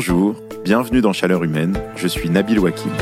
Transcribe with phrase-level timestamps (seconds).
[0.00, 2.92] Bonjour, bienvenue dans Chaleur Humaine, je suis Nabil Wakim.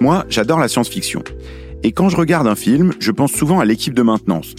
[0.00, 1.22] Moi, j'adore la science-fiction.
[1.84, 4.56] Et quand je regarde un film, je pense souvent à l'équipe de maintenance.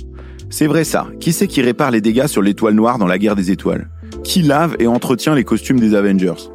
[0.49, 3.35] C'est vrai ça, qui c'est qui répare les dégâts sur l'étoile noire dans la guerre
[3.35, 3.89] des étoiles?
[4.23, 6.51] Qui lave et entretient les costumes des Avengers?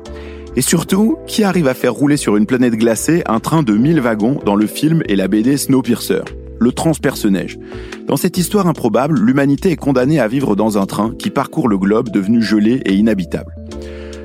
[0.56, 4.00] Et surtout, qui arrive à faire rouler sur une planète glacée un train de 1000
[4.00, 6.22] wagons dans le film et la BD Snowpiercer?
[6.60, 7.58] Le transperce-neige.
[8.06, 11.78] Dans cette histoire improbable, l'humanité est condamnée à vivre dans un train qui parcourt le
[11.78, 13.56] globe devenu gelé et inhabitable.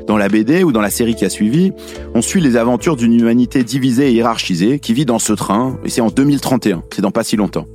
[0.07, 1.71] Dans la BD ou dans la série qui a suivi,
[2.13, 5.89] on suit les aventures d'une humanité divisée et hiérarchisée qui vit dans ce train, et
[5.89, 7.65] c'est en 2031, c'est dans pas si longtemps.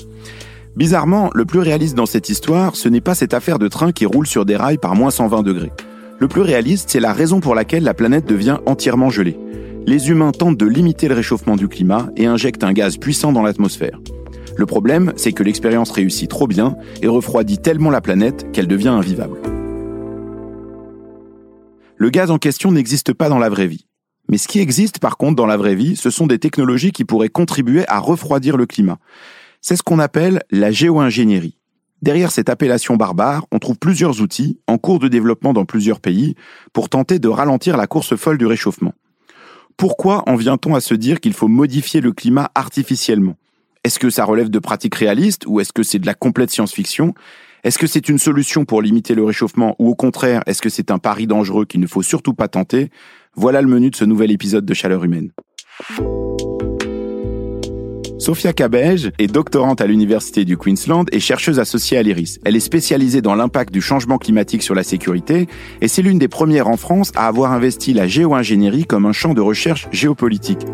[0.77, 4.07] Bizarrement, le plus réaliste dans cette histoire, ce n'est pas cette affaire de train qui
[4.07, 5.73] roule sur des rails par moins 120 degrés.
[6.21, 9.37] Le plus réaliste, c'est la raison pour laquelle la planète devient entièrement gelée.
[9.87, 13.43] Les humains tentent de limiter le réchauffement du climat et injectent un gaz puissant dans
[13.43, 13.99] l'atmosphère.
[14.61, 18.89] Le problème, c'est que l'expérience réussit trop bien et refroidit tellement la planète qu'elle devient
[18.89, 19.39] invivable.
[21.97, 23.87] Le gaz en question n'existe pas dans la vraie vie.
[24.29, 27.07] Mais ce qui existe par contre dans la vraie vie, ce sont des technologies qui
[27.07, 28.99] pourraient contribuer à refroidir le climat.
[29.63, 31.57] C'est ce qu'on appelle la géo-ingénierie.
[32.03, 36.35] Derrière cette appellation barbare, on trouve plusieurs outils, en cours de développement dans plusieurs pays,
[36.75, 38.93] pour tenter de ralentir la course folle du réchauffement.
[39.79, 43.37] Pourquoi en vient-on à se dire qu'il faut modifier le climat artificiellement?
[43.85, 47.15] Est-ce que ça relève de pratiques réalistes ou est-ce que c'est de la complète science-fiction?
[47.65, 50.91] Est-ce que c'est une solution pour limiter le réchauffement ou au contraire, est-ce que c'est
[50.91, 52.91] un pari dangereux qu'il ne faut surtout pas tenter?
[53.35, 55.31] Voilà le menu de ce nouvel épisode de Chaleur humaine.
[58.19, 62.39] Sophia Cabège est doctorante à l'Université du Queensland et chercheuse associée à l'IRIS.
[62.45, 65.49] Elle est spécialisée dans l'impact du changement climatique sur la sécurité
[65.81, 69.33] et c'est l'une des premières en France à avoir investi la géo-ingénierie comme un champ
[69.33, 70.67] de recherche géopolitique.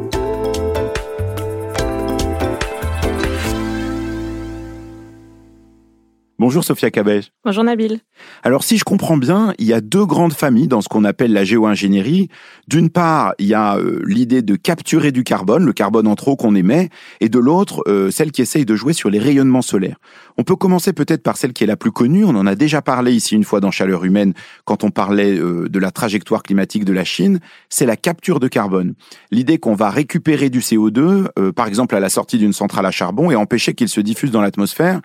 [6.39, 7.33] Bonjour Sophia Cabège.
[7.47, 8.01] Bonjour Nabil.
[8.43, 11.33] Alors si je comprends bien, il y a deux grandes familles dans ce qu'on appelle
[11.33, 12.29] la géo-ingénierie.
[12.69, 16.37] D'une part, il y a euh, l'idée de capturer du carbone, le carbone en trop
[16.37, 16.91] qu'on émet,
[17.21, 19.97] et de l'autre, euh, celle qui essaye de jouer sur les rayonnements solaires.
[20.37, 22.83] On peut commencer peut-être par celle qui est la plus connue, on en a déjà
[22.83, 24.35] parlé ici une fois dans Chaleur humaine
[24.67, 27.41] quand on parlait euh, de la trajectoire climatique de la Chine,
[27.71, 28.93] c'est la capture de carbone.
[29.31, 33.31] L'idée qu'on va récupérer du CO2, par exemple à la sortie d'une centrale à charbon,
[33.31, 35.01] et empêcher qu'il se diffuse dans l'atmosphère.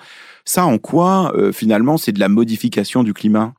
[0.45, 3.53] Ça, en quoi, euh, finalement, c'est de la modification du climat?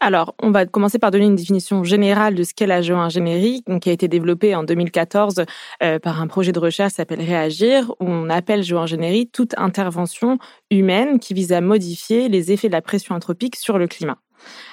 [0.00, 3.88] Alors, on va commencer par donner une définition générale de ce qu'est la géo-ingénierie, qui
[3.88, 5.44] a été développée en 2014
[5.82, 10.38] euh, par un projet de recherche qui s'appelle Réagir, où on appelle géo-ingénierie toute intervention
[10.70, 14.18] humaine qui vise à modifier les effets de la pression anthropique sur le climat.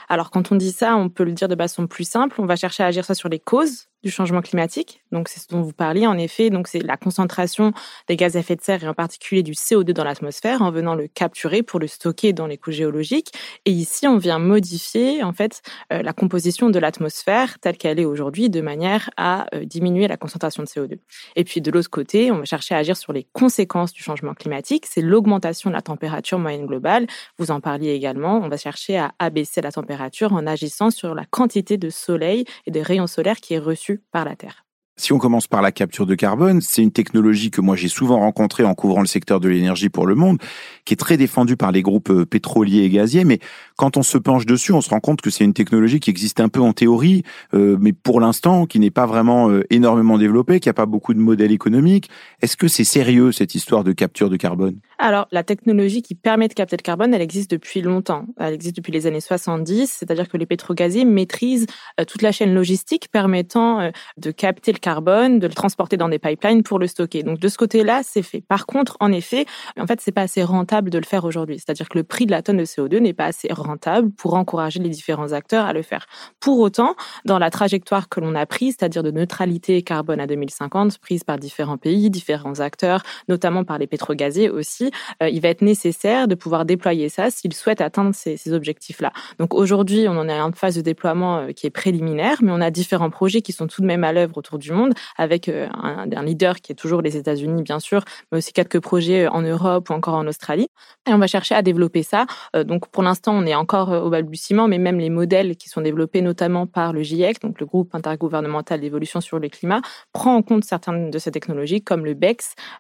[0.09, 2.41] Alors, quand on dit ça, on peut le dire de façon plus simple.
[2.41, 5.03] On va chercher à agir sur les causes du changement climatique.
[5.11, 6.49] Donc, c'est ce dont vous parliez, en effet.
[6.49, 7.71] Donc, c'est la concentration
[8.07, 10.95] des gaz à effet de serre et en particulier du CO2 dans l'atmosphère en venant
[10.95, 13.31] le capturer pour le stocker dans les couches géologiques.
[13.65, 15.61] Et ici, on vient modifier, en fait,
[15.93, 20.17] euh, la composition de l'atmosphère telle qu'elle est aujourd'hui de manière à euh, diminuer la
[20.17, 20.97] concentration de CO2.
[21.35, 24.33] Et puis, de l'autre côté, on va chercher à agir sur les conséquences du changement
[24.33, 24.85] climatique.
[24.87, 27.05] C'est l'augmentation de la température moyenne globale.
[27.37, 28.41] Vous en parliez également.
[28.43, 32.71] On va chercher à abaisser la température en agissant sur la quantité de soleil et
[32.71, 34.65] de rayons solaires qui est reçue par la Terre.
[34.97, 38.19] Si on commence par la capture de carbone, c'est une technologie que moi j'ai souvent
[38.19, 40.37] rencontrée en couvrant le secteur de l'énergie pour le monde,
[40.85, 43.39] qui est très défendue par les groupes euh, pétroliers et gaziers, mais
[43.77, 46.39] quand on se penche dessus, on se rend compte que c'est une technologie qui existe
[46.41, 50.59] un peu en théorie, euh, mais pour l'instant qui n'est pas vraiment euh, énormément développée,
[50.59, 52.09] qui n'a pas beaucoup de modèles économiques.
[52.41, 54.75] Est-ce que c'est sérieux cette histoire de capture de carbone?
[54.99, 58.25] Alors la technologie qui permet de capter le carbone, elle existe depuis longtemps.
[58.37, 61.65] Elle existe depuis les années 70, c'est-à-dire que les pétrogaziers maîtrisent
[62.07, 66.63] toute la chaîne logistique permettant de capter le carbone, de le transporter dans des pipelines
[66.63, 67.23] pour le stocker.
[67.23, 68.41] Donc de ce côté-là, c'est fait.
[68.41, 69.45] Par contre, en effet,
[69.79, 71.59] en fait, c'est pas assez rentable de le faire aujourd'hui.
[71.59, 74.79] C'est-à-dire que le prix de la tonne de CO2 n'est pas assez rentable pour encourager
[74.79, 76.05] les différents acteurs à le faire.
[76.39, 80.97] Pour autant, dans la trajectoire que l'on a prise, c'est-à-dire de neutralité carbone à 2050,
[80.97, 84.91] prise par différents pays, différents acteurs, notamment par les pétrogaziers aussi,
[85.21, 89.13] euh, il va être nécessaire de pouvoir déployer ça s'ils souhaitent atteindre ces, objectifs-là.
[89.39, 92.51] Donc aujourd'hui, on en est à une phase de déploiement euh, qui est préliminaire, mais
[92.51, 95.49] on a différents projets qui sont tout de même à l'œuvre autour du monde, avec
[95.49, 99.41] euh, un, leader qui est toujours les États-Unis, bien sûr, mais aussi quelques projets en
[99.41, 100.67] Europe ou encore en Australie.
[101.07, 102.25] Et on va chercher à développer ça.
[102.53, 105.81] Donc pour l'instant, on est encore euh, au balbutiement, mais même les modèles qui sont
[105.81, 109.81] développés notamment par le GIEC, donc le groupe intergouvernemental d'évolution sur le climat,
[110.13, 112.15] prend en compte certaines de ces technologies comme le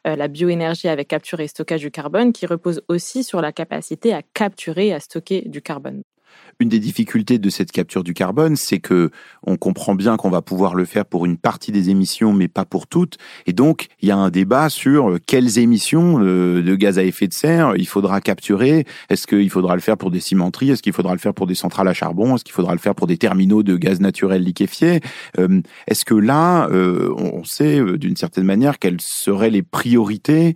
[0.07, 4.13] euh, la bioénergie avec capture et stockage du carbone, qui repose aussi sur la capacité
[4.13, 6.03] à capturer et à stocker du carbone.
[6.61, 9.09] Une des difficultés de cette capture du carbone, c'est que
[9.47, 12.65] on comprend bien qu'on va pouvoir le faire pour une partie des émissions, mais pas
[12.65, 13.17] pour toutes.
[13.47, 17.03] Et donc, il y a un débat sur euh, quelles émissions euh, de gaz à
[17.03, 18.85] effet de serre il faudra capturer.
[19.09, 20.69] Est-ce qu'il faudra le faire pour des cimenteries?
[20.69, 22.35] Est-ce qu'il faudra le faire pour des centrales à charbon?
[22.35, 24.99] Est-ce qu'il faudra le faire pour des terminaux de gaz naturel liquéfié?
[25.39, 30.55] Euh, Est-ce que là, on sait d'une certaine manière quelles seraient les priorités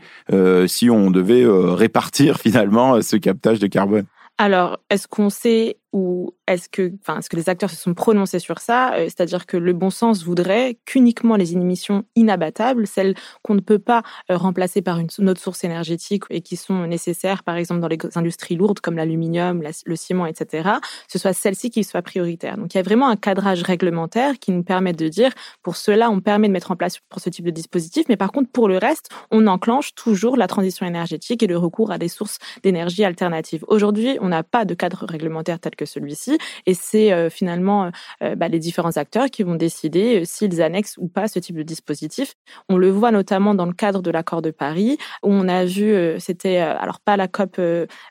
[0.68, 4.06] si on devait répartir finalement ce captage de carbone?
[4.38, 8.40] Alors, est-ce qu'on sait ou est-ce que, enfin, est-ce que les acteurs se sont prononcés
[8.40, 13.56] sur ça euh, C'est-à-dire que le bon sens voudrait qu'uniquement les émissions inabattables, celles qu'on
[13.56, 17.56] ne peut pas euh, remplacer par une autre source énergétique et qui sont nécessaires, par
[17.56, 20.70] exemple dans les industries lourdes comme l'aluminium, le ciment, etc.,
[21.08, 22.58] ce soit celles-ci qui soient prioritaires.
[22.58, 25.32] Donc il y a vraiment un cadrage réglementaire qui nous permet de dire,
[25.64, 28.34] pour cela, on permet de mettre en place pour ce type de dispositif, mais par
[28.34, 32.10] contre, pour le reste, on enclenche toujours la transition énergétique et le recours à des
[32.10, 33.64] sources d'énergie alternatives.
[33.70, 36.38] Aujourd'hui, on n'a pas de cadre réglementaire tel que celui-ci.
[36.66, 37.92] Et c'est euh, finalement
[38.24, 41.56] euh, bah, les différents acteurs qui vont décider euh, s'ils annexent ou pas ce type
[41.56, 42.34] de dispositif.
[42.70, 45.96] On le voit notamment dans le cadre de l'accord de Paris, où on a vu,
[46.20, 47.58] c'était alors pas la COP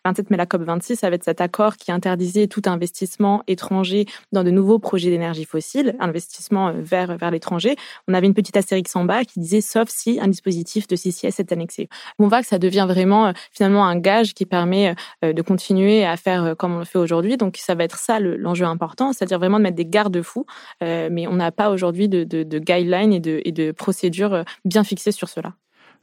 [0.05, 4.51] 27, mais la COP 26, avec cet accord qui interdisait tout investissement étranger dans de
[4.51, 7.77] nouveaux projets d'énergie fossile, investissement vers, vers l'étranger.
[8.09, 11.41] On avait une petite astérix en bas qui disait sauf si un dispositif de CCS
[11.41, 11.89] est annexé.
[12.19, 16.55] On voit que ça devient vraiment finalement un gage qui permet de continuer à faire
[16.57, 17.37] comme on le fait aujourd'hui.
[17.37, 20.47] Donc ça va être ça l'enjeu important, c'est-à-dire vraiment de mettre des garde-fous,
[20.83, 24.43] euh, mais on n'a pas aujourd'hui de, de, guidelines et de, et de procédures euh,
[24.65, 25.55] bien fixées sur cela.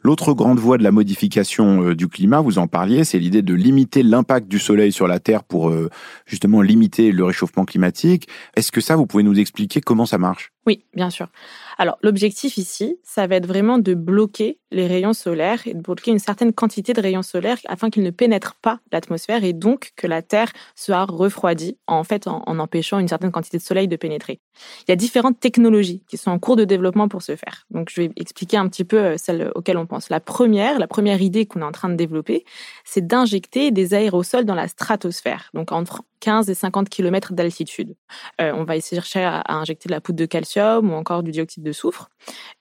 [0.04, 3.54] L'autre grande voie de la modification euh, du climat, vous en parliez, c'est l'idée de
[3.54, 5.72] limiter l'impact du soleil sur la Terre pour
[6.26, 8.28] justement limiter le réchauffement climatique.
[8.56, 10.52] Est-ce que ça, vous pouvez nous expliquer comment ça marche?
[10.68, 11.28] Oui, bien sûr.
[11.80, 16.12] Alors, l'objectif ici, ça va être vraiment de bloquer les rayons solaires et de bloquer
[16.12, 20.06] une certaine quantité de rayons solaires afin qu'ils ne pénètrent pas l'atmosphère et donc que
[20.06, 24.40] la Terre soit refroidie, en fait, en, empêchant une certaine quantité de soleil de pénétrer.
[24.88, 27.66] Il y a différentes technologies qui sont en cours de développement pour ce faire.
[27.72, 30.10] Donc, je vais expliquer un petit peu euh, celles auxquelles on pense.
[30.10, 32.46] La première, la première idée qu'on est en train de développer,
[32.86, 37.96] c'est d'injecter des aérosols dans la stratosphère, donc entre 15 et 50 km d'altitude.
[38.40, 41.32] Euh, on va essayer à, à injecter de la poudre de calcium ou encore du
[41.32, 42.10] dioxyde de soufre.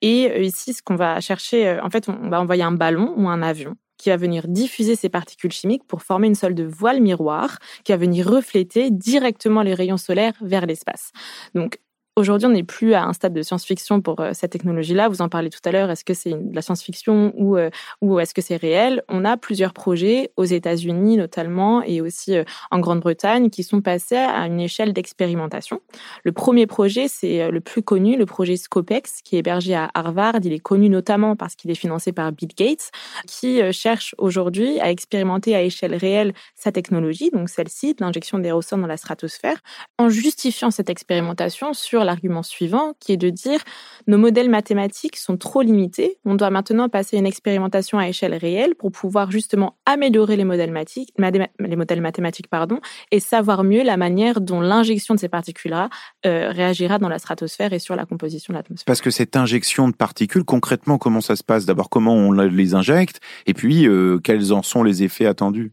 [0.02, 3.14] Et euh, ici, ce qu'on va chercher, euh, en fait, on va envoyer un ballon
[3.16, 6.64] ou un avion qui va venir diffuser ces particules chimiques pour former une sorte de
[6.64, 11.12] voile miroir qui va venir refléter directement les rayons solaires vers l'espace.
[11.54, 11.78] Donc
[12.20, 15.08] Aujourd'hui, on n'est plus à un stade de science-fiction pour euh, cette technologie-là.
[15.08, 15.90] Vous en parlez tout à l'heure.
[15.90, 17.70] Est-ce que c'est de la science-fiction ou, euh,
[18.02, 19.02] ou est-ce que c'est réel?
[19.08, 24.18] On a plusieurs projets aux États-Unis notamment et aussi euh, en Grande-Bretagne qui sont passés
[24.18, 25.80] à une échelle d'expérimentation.
[26.22, 30.34] Le premier projet, c'est le plus connu, le projet Scopex, qui est hébergé à Harvard.
[30.44, 32.90] Il est connu notamment parce qu'il est financé par Bill Gates,
[33.26, 38.86] qui cherche aujourd'hui à expérimenter à échelle réelle sa technologie, donc celle-ci, l'injection d'aérosols dans
[38.86, 39.56] la stratosphère,
[39.96, 43.60] en justifiant cette expérimentation sur la l'argument suivant, qui est de dire
[44.06, 46.18] nos modèles mathématiques sont trop limités.
[46.24, 50.72] On doit maintenant passer une expérimentation à échelle réelle pour pouvoir justement améliorer les modèles,
[50.72, 51.14] mathématiques,
[51.58, 52.80] les modèles mathématiques pardon,
[53.10, 55.88] et savoir mieux la manière dont l'injection de ces particules-là
[56.26, 58.84] euh, réagira dans la stratosphère et sur la composition de l'atmosphère.
[58.86, 61.64] Parce que cette injection de particules, concrètement, comment ça se passe?
[61.66, 63.20] D'abord, comment on les injecte?
[63.46, 65.72] Et puis, euh, quels en sont les effets attendus?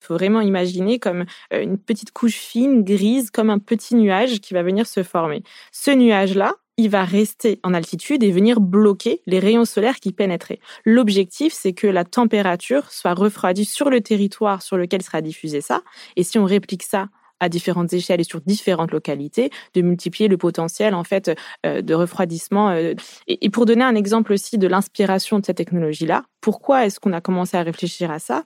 [0.00, 4.40] Il faut vraiment imaginer comme euh, une petite couche fine, grise, comme un petit nuage
[4.40, 5.42] qui va venir se former.
[5.72, 10.60] Ce nuage-là, il va rester en altitude et venir bloquer les rayons solaires qui pénétraient.
[10.86, 15.82] L'objectif, c'est que la température soit refroidie sur le territoire sur lequel sera diffusé ça.
[16.16, 17.08] Et si on réplique ça
[17.40, 21.32] à différentes échelles et sur différentes localités, de multiplier le potentiel en fait
[21.66, 22.70] euh, de refroidissement.
[22.70, 22.94] Euh,
[23.26, 27.20] et pour donner un exemple aussi de l'inspiration de cette technologie-là, pourquoi est-ce qu'on a
[27.20, 28.44] commencé à réfléchir à ça?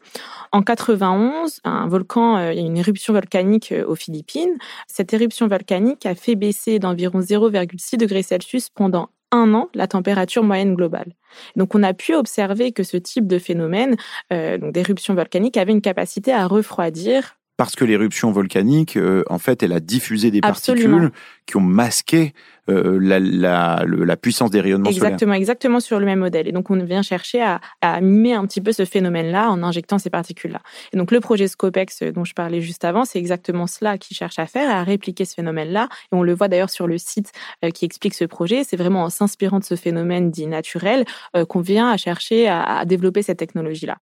[0.52, 4.56] En 91, un volcan, euh, il y a une éruption volcanique aux Philippines.
[4.86, 10.44] Cette éruption volcanique a fait baisser d'environ 0,6 degrés Celsius pendant un an la température
[10.44, 11.12] moyenne globale.
[11.56, 13.96] Donc on a pu observer que ce type de phénomène,
[14.30, 19.62] donc d'éruption volcanique, avait une capacité à refroidir parce que l'éruption volcanique, euh, en fait,
[19.62, 21.10] elle a diffusé des particules
[21.46, 22.32] qui ont masqué
[22.68, 26.48] euh, la, la, la, puissance des rayonnements exactement, Exactement, sur le même modèle.
[26.48, 29.98] Et donc, on vient chercher à, à mimer un petit peu ce phénomène-là en injectant
[29.98, 30.60] ces particules-là.
[30.92, 34.16] Et donc, le projet Scopex euh, dont je parlais juste avant, c'est exactement cela qu'il
[34.16, 35.88] cherche à faire, à répliquer ce phénomène-là.
[36.10, 37.30] Et on le voit d'ailleurs sur le site
[37.74, 38.64] qui explique ce projet.
[38.64, 41.04] C'est vraiment en s'inspirant de ce phénomène dit naturel
[41.48, 43.98] qu'on vient à chercher à, à développer cette technologie-là.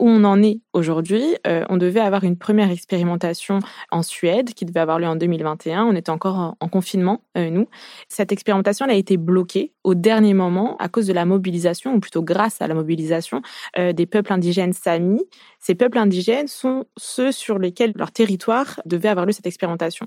[0.00, 4.64] Où on en est aujourd'hui, euh, on devait avoir une première expérimentation en Suède qui
[4.64, 5.84] devait avoir lieu en 2021.
[5.84, 7.68] On était encore en, confinement, euh, nous.
[8.08, 12.00] Cette expérimentation elle a été bloquée au dernier moment à cause de la mobilisation, ou
[12.00, 13.42] plutôt grâce à la mobilisation
[13.78, 15.22] euh, des peuples indigènes Sami.
[15.60, 20.06] Ces peuples indigènes sont ceux sur lesquels leur territoire devait avoir lieu cette expérimentation.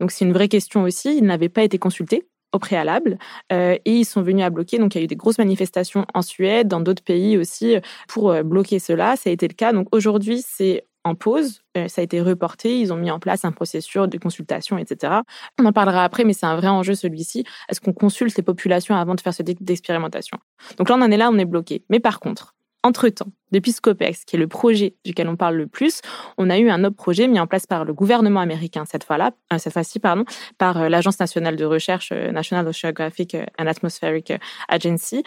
[0.00, 1.16] Donc c'est une vraie question aussi.
[1.16, 3.18] Ils n'avaient pas été consultés au préalable
[3.52, 4.78] euh, et ils sont venus à bloquer.
[4.78, 7.76] Donc il y a eu des grosses manifestations en Suède, dans d'autres pays aussi,
[8.08, 9.16] pour euh, bloquer cela.
[9.16, 9.72] Ça a été le cas.
[9.72, 11.60] Donc aujourd'hui, c'est en pause.
[11.76, 12.80] Euh, ça a été reporté.
[12.80, 15.20] Ils ont mis en place un processus de consultation, etc.
[15.60, 17.44] On en parlera après, mais c'est un vrai enjeu celui-ci.
[17.68, 20.38] Est-ce qu'on consulte les populations avant de faire ce type d'expérimentation?
[20.78, 21.84] Donc là, on en est là, on est bloqué.
[21.90, 22.53] Mais par contre,
[22.84, 26.02] entre-temps, depuis Scopex, qui est le projet duquel on parle le plus,
[26.36, 29.32] on a eu un autre projet mis en place par le gouvernement américain cette fois-là,
[29.52, 30.24] euh, cette fois-ci, pardon,
[30.58, 34.32] par euh, l'Agence nationale de recherche euh, National Oceanographic and Atmospheric
[34.68, 35.22] Agency,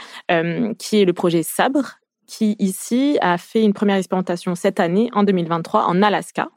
[0.78, 5.24] qui est le projet SABRE, qui ici a fait une première expérimentation cette année, en
[5.24, 6.50] 2023, en Alaska,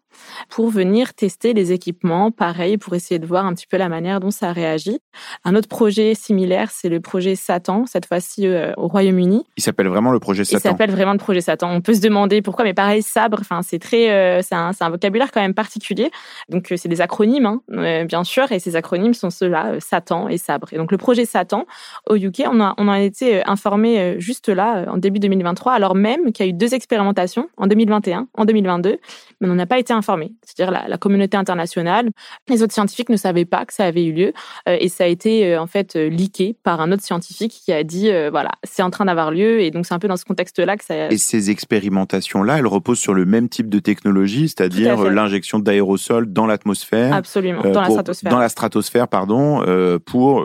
[0.49, 4.21] pour venir tester les équipements, pareil, pour essayer de voir un petit peu la manière
[4.21, 5.01] dont ça réagit.
[5.45, 9.45] Un autre projet similaire, c'est le projet Satan, cette fois-ci euh, au Royaume-Uni.
[9.57, 10.59] Il s'appelle vraiment le projet Satan.
[10.59, 11.71] Il s'appelle vraiment le projet Satan.
[11.71, 14.91] On peut se demander pourquoi, mais pareil, sabre, enfin, c'est très, euh, c'est un, un,
[14.91, 16.11] vocabulaire quand même particulier.
[16.49, 20.39] Donc, euh, c'est des acronymes, hein, bien sûr, et ces acronymes sont ceux-là, Satan et
[20.39, 20.69] sabre.
[20.73, 21.67] Et donc, le projet Satan,
[22.09, 25.95] au UK, on, a, on en a été informé juste là, en début 2023, alors
[25.95, 28.99] même qu'il y a eu deux expérimentations, en 2021, en 2022,
[29.41, 30.33] mais on n'a pas été informé.
[30.45, 32.11] C'est-à-dire la, la, communauté internationale,
[32.49, 34.33] les autres scientifiques ne savaient pas que ça avait eu lieu
[34.69, 37.73] euh, et ça a été euh, en fait euh, leaké par un autre scientifique qui
[37.73, 40.25] a dit voilà c'est en train d'avoir lieu et donc c'est un peu dans ce
[40.25, 41.11] contexte-là que ça.
[41.11, 46.47] Et ces expérimentations-là, elles reposent sur le même type de technologie, c'est-à-dire l'injection d'aérosols dans
[46.47, 47.15] l'atmosphère.
[47.15, 48.31] Absolument, dans la stratosphère.
[48.31, 49.65] Dans la stratosphère, pardon,
[50.07, 50.45] pour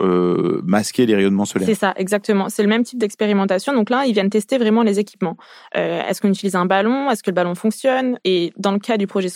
[0.64, 1.68] masquer les rayonnements solaires.
[1.68, 2.48] C'est ça, exactement.
[2.48, 3.72] C'est le même type d'expérimentation.
[3.72, 5.36] Donc là, ils viennent tester vraiment les équipements.
[5.74, 7.10] Est-ce qu'on utilise un ballon?
[7.10, 8.18] Est-ce que le ballon fonctionne?
[8.24, 9.28] Et dans le cas du projet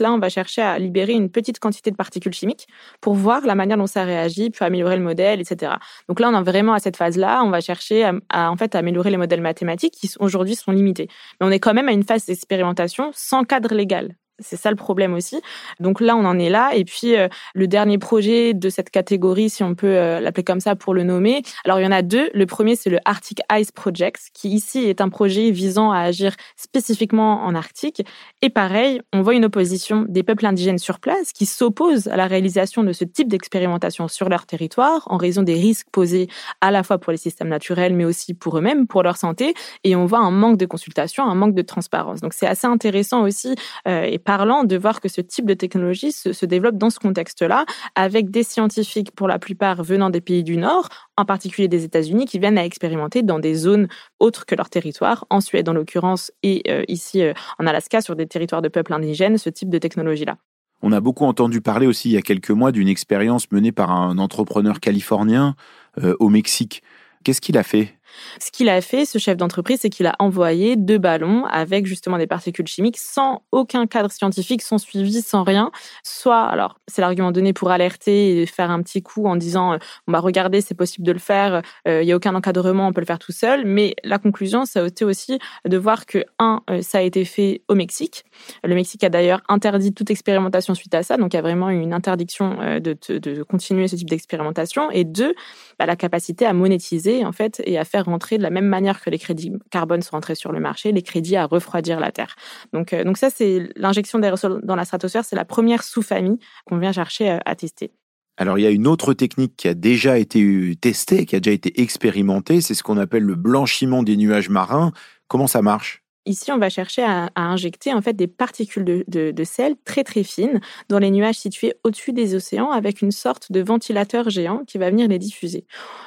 [0.00, 2.66] Là, on va chercher à libérer une petite quantité de particules chimiques
[3.00, 5.72] pour voir la manière dont ça réagit, puis améliorer le modèle, etc.
[6.08, 7.42] Donc là, on est vraiment à cette phase-là.
[7.44, 11.08] On va chercher à, en fait améliorer les modèles mathématiques qui aujourd'hui sont limités.
[11.40, 14.14] Mais on est quand même à une phase d'expérimentation sans cadre légal.
[14.40, 15.40] C'est ça le problème aussi.
[15.80, 16.70] Donc là, on en est là.
[16.74, 20.60] Et puis, euh, le dernier projet de cette catégorie, si on peut euh, l'appeler comme
[20.60, 21.42] ça pour le nommer.
[21.64, 22.30] Alors, il y en a deux.
[22.34, 26.34] Le premier, c'est le Arctic Ice Project, qui ici est un projet visant à agir
[26.56, 28.04] spécifiquement en Arctique.
[28.40, 32.26] Et pareil, on voit une opposition des peuples indigènes sur place qui s'opposent à la
[32.26, 36.28] réalisation de ce type d'expérimentation sur leur territoire en raison des risques posés
[36.60, 39.54] à la fois pour les systèmes naturels, mais aussi pour eux-mêmes, pour leur santé.
[39.82, 42.20] Et on voit un manque de consultation, un manque de transparence.
[42.20, 43.56] Donc, c'est assez intéressant aussi
[43.88, 48.30] euh, parlant de voir que ce type de technologie se, développe dans ce contexte-là, avec
[48.30, 52.38] des scientifiques, pour la plupart venant des pays du Nord, en particulier des États-Unis, qui
[52.38, 56.62] viennent à expérimenter dans des zones autres que leur territoire, en Suède en l'occurrence, et
[56.68, 60.36] euh, ici euh, en Alaska, sur des territoires de peuples indigènes, ce type de technologie-là.
[60.82, 63.90] On a beaucoup entendu parler aussi il y a quelques mois d'une expérience menée par
[63.90, 65.56] un entrepreneur californien
[66.04, 66.82] euh, au Mexique.
[67.24, 67.97] Qu'est-ce qu'il a fait?
[68.40, 72.18] Ce qu'il a fait, ce chef d'entreprise, c'est qu'il a envoyé deux ballons avec justement
[72.18, 75.70] des particules chimiques sans aucun cadre scientifique, sans suivi, sans rien.
[76.02, 79.78] Soit, alors c'est l'argument donné pour alerter et faire un petit coup en disant euh,
[80.06, 82.92] on va regarder, c'est possible de le faire, euh, il n'y a aucun encadrement, on
[82.92, 83.64] peut le faire tout seul.
[83.64, 87.24] Mais la conclusion, ça a été aussi de voir que un, euh, ça a été
[87.24, 88.24] fait au Mexique.
[88.64, 91.70] Le Mexique a d'ailleurs interdit toute expérimentation suite à ça, donc il y a vraiment
[91.70, 94.90] une interdiction de, de continuer ce type d'expérimentation.
[94.90, 95.34] Et deux,
[95.78, 99.00] bah, la capacité à monétiser en fait et à faire rentrer de la même manière
[99.00, 102.36] que les crédits carbone sont rentrés sur le marché, les crédits à refroidir la Terre.
[102.72, 106.78] Donc, euh, donc ça, c'est l'injection d'aérosols dans la stratosphère, c'est la première sous-famille qu'on
[106.78, 107.90] vient chercher euh, à, tester.
[108.36, 111.52] Alors, il y a une autre technique qui a déjà été testée, qui a déjà
[111.52, 114.92] été expérimentée, c'est ce qu'on appelle le blanchiment des nuages marins.
[115.26, 116.02] Comment ça marche?
[116.28, 120.60] Ici, on va chercher à, injecter en fait des particules de, sel très très fines
[120.90, 124.90] dans les nuages situés au-dessus des océans avec une sorte de ventilateur géant qui va
[124.90, 125.64] venir les diffuser.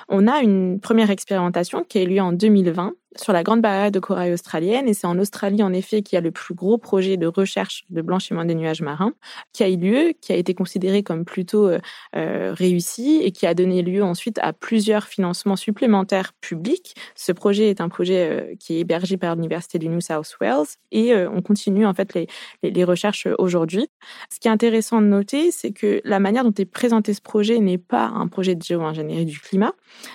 [0.10, 3.92] On a une première expérimentation qui a eu lieu en 2020 sur la grande barrière
[3.92, 6.78] de corail australienne et c'est en Australie en effet qu'il y a le plus gros
[6.78, 9.14] projet de recherche de blanchiment des nuages marins
[9.54, 11.80] qui a eu lieu, qui a été considéré comme plutôt euh,
[12.16, 16.96] euh, réussi et qui a donné lieu ensuite à plusieurs financements supplémentaires publics.
[17.16, 20.66] Ce projet est un projet euh, qui est hébergé par l'université du New South Wales
[20.92, 23.88] et on continue en fait les, recherches aujourd'hui.
[24.34, 27.60] Ce qui est intéressant de noter, c'est que la manière dont est présenté ce projet
[27.60, 29.74] n'est pas un projet de géo-ingénierie du climat,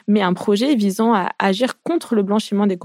[0.08, 2.76] mais un projet visant à agir contre le blanchiment des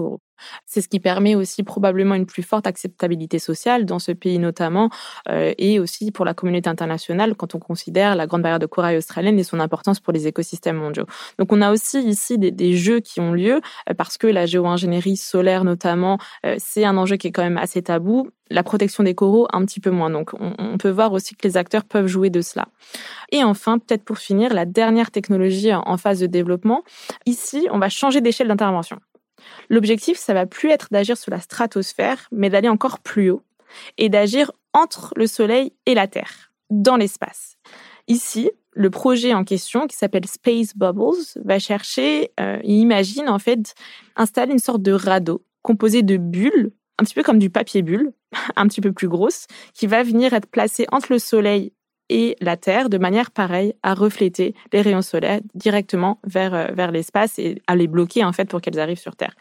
[0.66, 4.90] C'est ce qui permet aussi probablement une plus forte acceptabilité sociale dans ce pays notamment,
[5.30, 8.98] euh, et aussi pour la communauté internationale quand on considère la grande barrière de corail
[8.98, 11.06] australienne et son importance pour les écosystèmes mondiaux.
[11.40, 15.18] Donc on a aussi ici des, jeux qui ont lieu euh, parce que la géo-ingénierie
[15.18, 19.16] solaire notamment, euh, c'est un enjeu qui est quand même assez tabou la protection des
[19.16, 20.10] coraux un petit peu moins.
[20.10, 22.68] Donc on, on, peut voir aussi que les acteurs peuvent jouer de cela.
[23.32, 26.84] Et enfin, peut-être pour finir, la dernière technologie en phase de développement.
[27.26, 29.00] Ici, on va changer d'échelle d'intervention.
[29.70, 33.44] L'objectif, ça va plus être d'agir sur la stratosphère, mais d'aller encore plus haut
[33.98, 37.58] et d'agir entre le Soleil et la Terre, dans l'espace.
[38.08, 43.40] Ici, le projet en question, qui s'appelle Space Bubbles, va chercher, euh, il imagine en
[43.40, 43.74] fait
[44.16, 48.14] installer une sorte de radeau composé de bulles, un petit peu comme du papier bulle,
[48.56, 51.74] un petit peu plus grosse, qui va venir être placé entre le Soleil
[52.12, 56.92] et la Terre de manière pareille à refléter les rayons solaires directement vers, euh, vers
[56.92, 59.34] l'espace et à les bloquer en fait pour qu'elles arrivent sur Terre.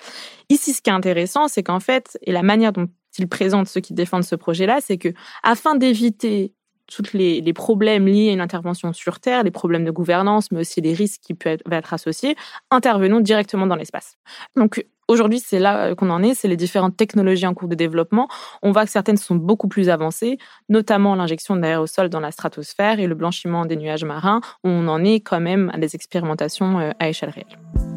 [0.49, 3.81] Ici, ce qui est intéressant, c'est qu'en fait, et la manière dont ils présentent ceux
[3.81, 5.09] qui défendent ce projet-là, c'est que
[5.43, 6.55] afin d'éviter
[6.87, 10.81] tous les, problèmes liés à une intervention sur Terre, les problèmes de gouvernance, mais aussi
[10.81, 12.37] les risques qui peuvent être associés,
[12.71, 14.17] intervenons directement dans l'espace.
[14.57, 17.75] Donc, Aujourd'hui, c'est là euh, qu'on en est, c'est les différentes technologies en cours de
[17.75, 18.29] développement.
[18.63, 20.39] On voit que certaines sont beaucoup plus avancées,
[20.69, 25.19] notamment l'injection d'aérosols dans la stratosphère et le blanchiment des nuages marins, on en est
[25.19, 27.90] quand même à des expérimentations euh, à échelle réelle.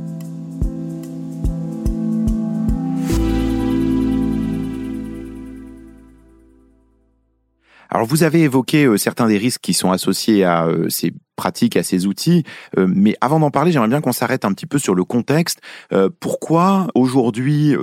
[7.90, 11.78] Alors vous avez évoqué euh, certains des risques qui sont associés à euh, ces pratiques,
[11.78, 12.44] à ces outils,
[12.78, 15.60] euh, mais avant d'en parler, j'aimerais bien qu'on s'arrête un petit peu sur le contexte.
[16.20, 17.76] pourquoi aujourd'hui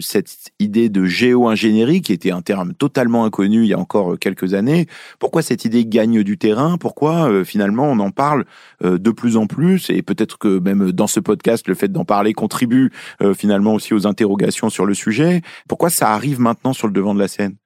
[0.00, 4.52] cette idée de géo-ingénierie, qui était un terme totalement inconnu il y a encore quelques
[4.52, 4.86] années,
[5.18, 6.76] pourquoi cette idée gagne du terrain?
[6.76, 8.44] Pourquoi finalement on en parle
[8.82, 9.88] de plus en plus?
[9.90, 12.90] Et peut-être que même dans ce podcast, le fait d'en parler contribue
[13.34, 15.40] finalement aussi aux interrogations sur le sujet.
[15.66, 17.56] Pourquoi ça arrive maintenant sur le devant de la scène?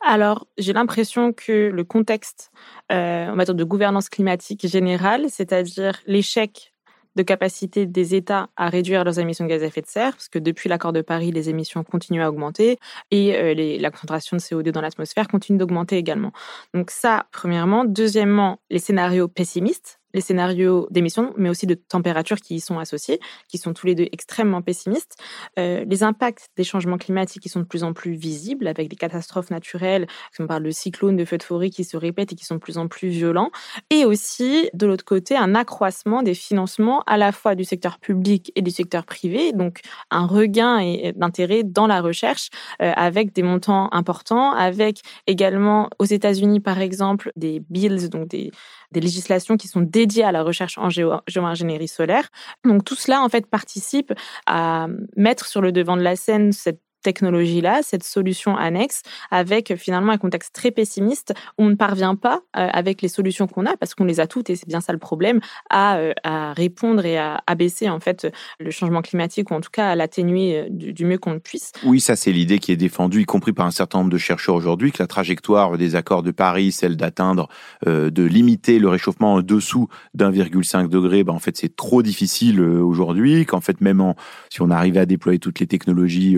[0.00, 2.50] Alors, j'ai l'impression que le contexte
[2.92, 6.72] euh, en matière de gouvernance climatique générale, c'est-à-dire l'échec
[7.16, 10.28] de capacité des États à réduire leurs émissions de gaz à effet de serre, parce
[10.28, 12.78] que depuis l'accord de Paris, les émissions continuent à augmenter
[13.10, 16.32] et euh, la concentration de CO2 dans l'atmosphère continue d'augmenter également.
[16.74, 17.84] Donc ça, premièrement.
[17.84, 23.20] Deuxièmement, les scénarios pessimistes, les scénarios d'émissions, mais aussi de température qui y sont associés,
[23.48, 25.16] qui sont tous les deux extrêmement pessimistes.
[25.58, 28.96] Euh, les impacts des changements climatiques qui sont de plus en plus visibles, avec des
[28.96, 30.06] catastrophes naturelles,
[30.38, 32.60] on parle de cyclones, de feux de forêt qui se répètent et qui sont de
[32.60, 33.50] plus en plus violents.
[33.90, 38.52] Et aussi, de l'autre côté, un accroissement des financements à la fois du secteur public
[38.54, 42.50] et du secteur privé, donc un regain d'intérêt dans la recherche
[42.82, 48.50] euh, avec des montants importants, avec également aux États-Unis, par exemple, des bills, donc des
[48.92, 52.28] des législations qui sont dédiées à la recherche en géo géo-ingénierie solaire.
[52.64, 54.12] Donc tout cela, en fait, participe
[54.46, 59.76] à mettre sur le devant de la scène cette technologie-là, cette solution annexe, avec euh,
[59.76, 63.76] finalement un contexte très pessimiste on ne parvient pas, euh, avec les solutions qu'on a,
[63.76, 65.40] parce qu'on les a toutes, et c'est bien ça le problème,
[65.70, 66.12] à, euh,
[66.56, 68.26] répondre et à abaisser en fait
[68.58, 71.72] le changement climatique, ou en tout cas à l'atténuer du, du, mieux qu'on le puisse.
[71.84, 74.54] Oui, ça c'est l'idée qui est défendue, y compris par un certain nombre de chercheurs
[74.54, 77.48] aujourd'hui, que la trajectoire des accords de Paris, celle d'atteindre,
[77.86, 82.60] euh, de limiter le réchauffement en dessous d'1,5 degré, ben, en fait c'est trop difficile
[82.60, 84.14] aujourd'hui, qu'en fait même
[84.50, 86.36] si on arrivait à déployer toutes les technologies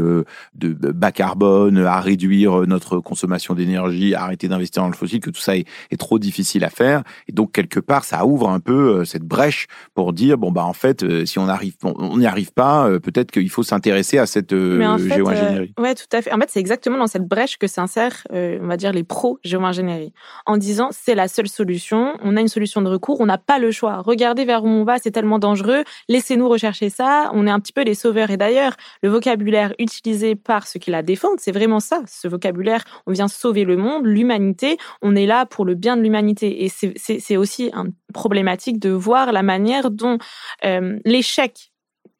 [0.58, 5.30] de bas carbone, à réduire notre consommation d'énergie, à arrêter d'investir dans le fossile, que
[5.30, 7.02] tout ça est, est, trop difficile à faire.
[7.28, 10.64] Et donc quelque part, ça ouvre un peu euh, cette brèche pour dire bon bah
[10.64, 14.18] en fait, euh, si on arrive, on n'y arrive pas, euh, peut-être qu'il faut s'intéresser
[14.18, 15.72] à cette géo-ingénierie.
[15.78, 16.32] Euh, ouais, tout à fait.
[16.32, 20.12] En fait, c'est exactement dans cette brèche que s'insèrent, on va dire, les pros géo-ingénierie,
[20.46, 22.14] en disant c'est la seule solution.
[22.22, 24.02] On a une solution de recours, on n'a pas le choix.
[24.02, 25.84] Regardez vers où on va, c'est tellement dangereux.
[26.08, 27.30] Laissez-nous rechercher ça.
[27.34, 28.30] On est un petit peu les sauveurs.
[28.30, 31.38] Et d'ailleurs, le vocabulaire utilisé par ceux qui la défendent.
[31.38, 32.82] C'est vraiment ça, ce vocabulaire.
[33.06, 34.78] On vient sauver le monde, l'humanité.
[35.02, 36.64] On est là pour le bien de l'humanité.
[36.64, 40.16] Et c'est aussi un problématique de voir la manière dont
[40.64, 41.70] euh, l'échec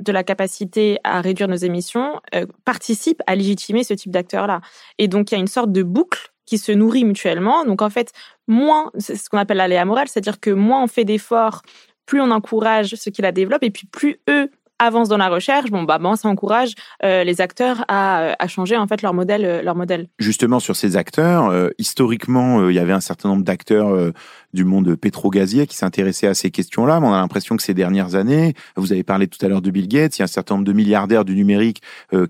[0.01, 4.61] de la capacité à réduire nos émissions euh, participe à légitimer ce type d'acteurs-là.
[4.99, 7.65] Et donc, il y a une sorte de boucle qui se nourrit mutuellement.
[7.65, 8.13] Donc, en fait,
[8.47, 11.63] moins, c'est ce qu'on appelle l'aléa morale, c'est-à-dire que moins on fait d'efforts,
[12.05, 15.71] plus on encourage ceux qui la développent, et puis plus eux avance dans la recherche,
[15.71, 19.45] bon bah bon, ça encourage euh, les acteurs à, à, changer en fait leur modèle,
[19.45, 20.09] euh, leur modèle.
[20.19, 24.13] Justement sur ces acteurs, euh, historiquement, euh, il y avait un certain nombre d'acteurs euh,
[24.55, 27.01] du monde pétro-gazier qui s'intéressaient à ces questions-là.
[27.01, 29.71] Mais on a l'impression que ces dernières années, vous avez parlé tout à l'heure de
[29.71, 31.83] Bill Gates, il y a un certain nombre de milliardaires du numérique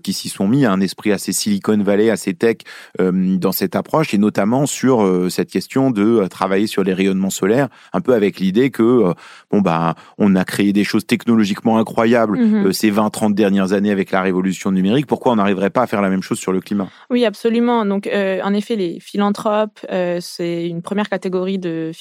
[0.03, 2.57] qui s'y sont mis, un esprit assez Silicon Valley, assez tech
[2.99, 8.01] dans cette approche, et notamment sur cette question de travailler sur les rayonnements solaires, un
[8.01, 9.13] peu avec l'idée que
[9.51, 12.73] bon bah on a créé des choses technologiquement incroyables mhm.
[12.73, 15.07] ces 20-30 dernières années avec la révolution numérique.
[15.07, 16.89] Pourquoi on n'arriverait pas à faire la même chose sur le climat?
[17.09, 17.85] Oui, absolument.
[17.85, 19.79] Donc, en effet, les philanthropes,
[20.19, 21.91] c'est une première catégorie de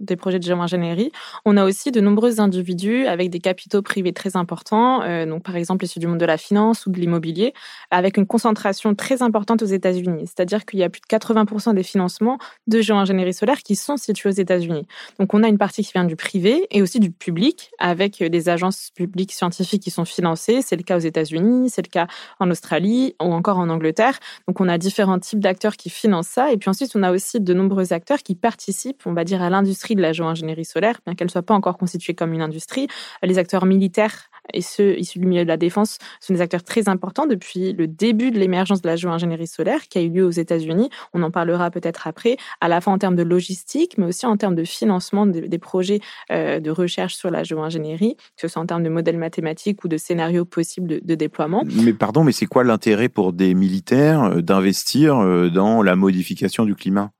[0.00, 1.12] des projets de géo-ingénierie.
[1.44, 5.84] On a aussi de nombreux individus avec des capitaux privés très importants, donc par exemple
[5.84, 7.54] issus du monde de la finance ou de l'immobilier,
[7.90, 10.26] avec une concentration très importante aux États-Unis.
[10.26, 14.28] C'est-à-dire qu'il y a plus de 80% des financements de géo-ingénierie solaire qui sont situés
[14.28, 14.86] aux États-Unis.
[15.18, 18.48] Donc on a une partie qui vient du privé et aussi du public, avec des
[18.48, 20.60] agences publiques scientifiques qui sont financées.
[20.62, 22.06] C'est le cas aux États-Unis, c'est le cas
[22.40, 24.18] en Australie ou encore en Angleterre.
[24.48, 26.52] Donc on a différents types d'acteurs qui financent ça.
[26.52, 29.50] Et puis ensuite, on a aussi de nombreux acteurs qui participent, on va dire, à
[29.50, 32.88] l'industrie de la géo-ingénierie solaire, bien qu'elle ne soit pas encore constituée comme une industrie.
[33.22, 36.88] Les acteurs militaires et ceux issus du milieu de la défense sont des acteurs très
[36.88, 40.30] importants depuis le début de l'émergence de la géo-ingénierie solaire qui a eu lieu aux
[40.30, 40.90] États-Unis.
[41.14, 44.36] On en parlera peut-être après, à la fois en termes de logistique, mais aussi en
[44.36, 48.66] termes de financement des, projets euh, de recherche sur la géo-ingénierie, que ce soit en
[48.66, 51.62] termes de modèles mathématiques ou de scénarios possibles de, déploiement.
[51.64, 56.64] Mais pardon, mais c'est quoi l'intérêt pour des militaires euh, d'investir euh, dans la modification
[56.64, 57.12] du climat?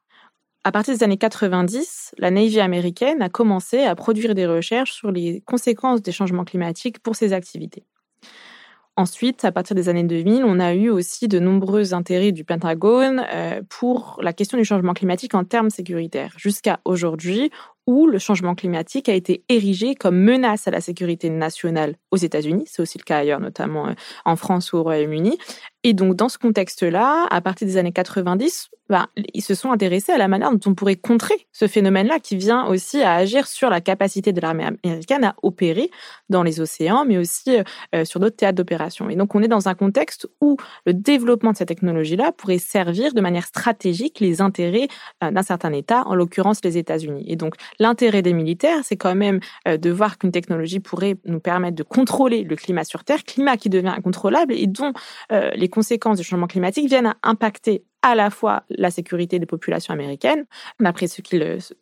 [0.64, 5.12] À partir des années 90, la Navy américaine a commencé à produire des recherches sur
[5.12, 7.84] les conséquences des changements climatiques pour ses activités.
[8.96, 13.26] Ensuite, à partir des années 2000, on a eu aussi de nombreux intérêts du Pentagone
[13.30, 16.32] euh, pour la question du changement climatique en termes sécuritaires.
[16.36, 17.50] Jusqu'à aujourd'hui,
[17.86, 22.64] où le changement climatique a été érigé comme menace à la sécurité nationale aux États-Unis,
[22.66, 23.92] c'est aussi le cas ailleurs, notamment euh,
[24.24, 25.38] en France ou au Royaume-Uni.
[25.86, 30.12] Et donc, dans ce contexte-là, à partir des années 90, ben, ils se sont intéressés
[30.12, 33.68] à la manière dont on pourrait contrer ce phénomène-là qui vient aussi à agir sur
[33.68, 35.90] la capacité de l'armée américaine à opérer
[36.30, 37.58] dans les océans, mais aussi
[37.94, 39.10] euh, sur d'autres théâtres d'opération.
[39.10, 43.12] Et donc, on est dans un contexte où le développement de cette technologie-là pourrait servir
[43.12, 44.88] de manière stratégique les intérêts
[45.22, 47.24] euh, d'un certain État, en l'occurrence les États-Unis.
[47.26, 51.40] Et donc, L'intérêt des militaires, c'est quand même euh, de voir qu'une technologie pourrait nous
[51.40, 54.92] permettre de contrôler le climat sur Terre, climat qui devient incontrôlable et dont
[55.32, 59.46] euh, les conséquences du changement climatique viennent à impacter à la fois la sécurité des
[59.46, 60.44] populations américaines,
[60.78, 61.38] d'après ce qu'il,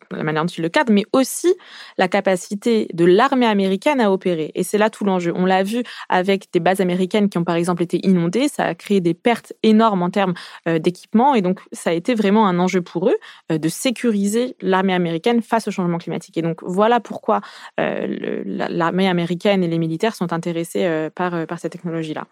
[0.09, 1.53] la manière dont il le cadre, mais aussi
[1.97, 4.53] la capacité de l'armée américaine à opérer.
[4.55, 5.33] Et c'est là tout l'enjeu.
[5.35, 8.73] On l'a vu avec des bases américaines qui ont par exemple été inondées, ça a
[8.73, 10.33] créé des pertes énormes en termes
[10.65, 13.17] euh, d'équipement, et donc ça a été vraiment un enjeu pour eux
[13.51, 16.37] euh, de sécuriser l'armée américaine face au changement climatique.
[16.37, 17.41] Et donc voilà pourquoi
[17.81, 22.27] euh, l'armée américaine et les militaires sont intéressés par, par cette technologie-là.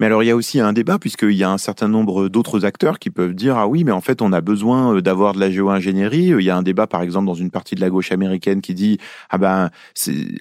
[0.00, 2.64] Mais alors il y a aussi un débat puisqu'il y a un certain nombre d'autres
[2.64, 5.40] acteurs qui peuvent dire ah oui mais en fait on a besoin euh, d'avoir de
[5.40, 6.32] la géo-ingénierie.
[6.38, 8.74] Il y a un débat par exemple dans une partie de la gauche américaine qui
[8.74, 8.98] dit
[9.30, 9.70] ah ben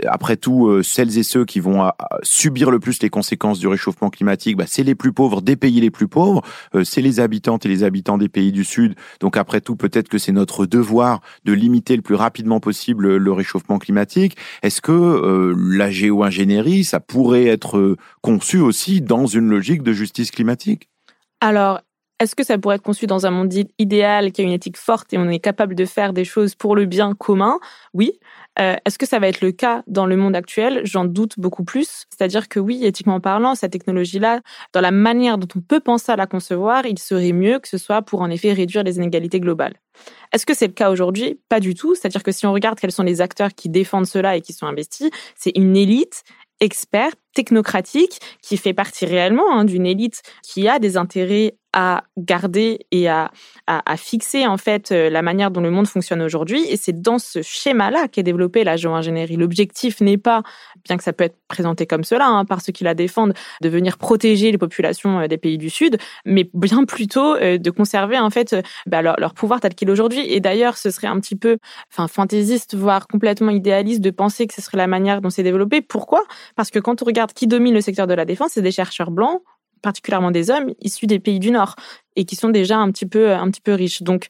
[0.08, 1.90] après tout euh, celles et ceux qui vont
[2.24, 5.80] subir le plus les conséquences du réchauffement climatique, bah, c'est les plus pauvres des pays
[5.80, 6.42] les plus pauvres,
[6.74, 8.96] euh, c'est les habitantes et les habitants des pays du Sud.
[9.20, 13.32] Donc après tout peut-être que c'est notre devoir de limiter le plus rapidement possible le
[13.32, 14.38] réchauffement climatique.
[14.64, 20.90] Est-ce que la géo-ingénierie ça pourrait être conçu aussi dans une logique de justice climatique?
[21.42, 21.82] Alors,
[22.20, 25.12] est-ce que ça pourrait être conçu dans un monde idéal qui a une éthique forte
[25.14, 27.60] et on est capable de faire des choses pour le bien commun?
[27.94, 28.20] Oui.
[28.58, 30.80] Euh, est-ce que ça va être le cas dans le monde actuel?
[30.86, 32.06] J'en doute beaucoup plus.
[32.10, 34.40] C'est-à-dire que oui, éthiquement parlant, cette technologie-là,
[34.72, 37.78] dans la manière dont on peut penser à la concevoir, il serait mieux que ce
[37.78, 39.76] soit pour en effet réduire les inégalités globales.
[40.32, 41.40] Est-ce que c'est le cas aujourd'hui?
[41.50, 41.96] Pas du tout.
[41.96, 44.68] C'est-à-dire que si on regarde quels sont les acteurs qui défendent cela et qui sont
[44.68, 46.24] investis, c'est une élite
[46.62, 52.80] expert, technocratique, qui fait partie réellement hein, d'une élite qui a des intérêts à garder
[52.92, 53.32] et à,
[53.68, 56.66] à, fixer en fait euh, la manière dont le monde fonctionne aujourd'hui.
[56.70, 59.36] Et c'est dans ce schéma-là qu'est développée la géo-ingénierie.
[59.36, 60.42] L'objectif n'est pas,
[60.86, 63.68] bien que ça peut être présenté comme cela hein, par ceux qui la défendent, de
[63.68, 68.18] venir protéger les populations euh, des pays du Sud, mais bien plutôt euh, de conserver
[68.18, 70.32] en fait bah, leur, leur, pouvoir tel qu'il est aujourd'hui.
[70.32, 71.58] Et d'ailleurs, ce serait un petit peu,
[71.92, 75.82] enfin, fantaisiste, voire complètement idéaliste de penser que ce serait la manière dont c'est développé.
[75.82, 76.24] Pourquoi?
[76.56, 79.12] Parce que quand on regarde qui domine le secteur de la défense, c'est des chercheurs
[79.12, 79.42] blancs
[79.86, 81.76] particulièrement des hommes issus des pays du Nord
[82.16, 84.02] et qui sont déjà un petit peu un petit peu riches.
[84.02, 84.26] Donc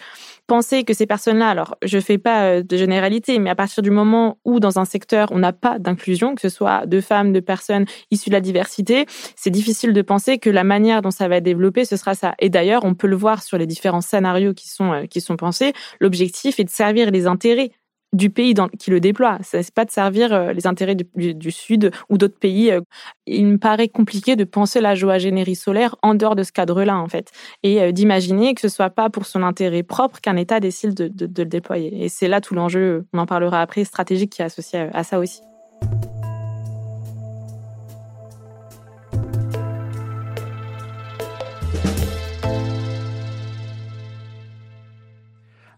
[0.48, 3.90] penser que ces personnes-là, alors je fais pas euh, de généralité, mais à partir du
[3.90, 7.40] moment où dans un secteur on n'a pas d'inclusion, que ce soit de femmes, de
[7.40, 9.06] personnes issues de la diversité,
[9.38, 12.36] c'est difficile de penser que la manière dont ça va être développé ce sera ça.
[12.40, 15.38] Et d'ailleurs, on peut le voir sur les différents scénarios qui sont euh, qui sont
[15.38, 15.72] pensés.
[16.02, 17.72] L'objectif est de servir les intérêts
[18.16, 19.38] du pays qui le déploie.
[19.44, 22.72] Ce n'est pas de servir euh, les intérêts du, Sud ou d'autres pays.
[22.72, 22.82] Euh.
[23.26, 27.08] Il me paraît compliqué de penser la générie solaire en dehors de ce cadre-là, en
[27.08, 27.32] fait,
[27.64, 31.08] et euh, d'imaginer que ce soit pas pour son intérêt propre qu'un État décide de,
[31.08, 32.04] de le déployer.
[32.04, 35.20] Et c'est là tout l'enjeu, on en parlera après, stratégique qui est associé à ça
[35.20, 35.42] aussi.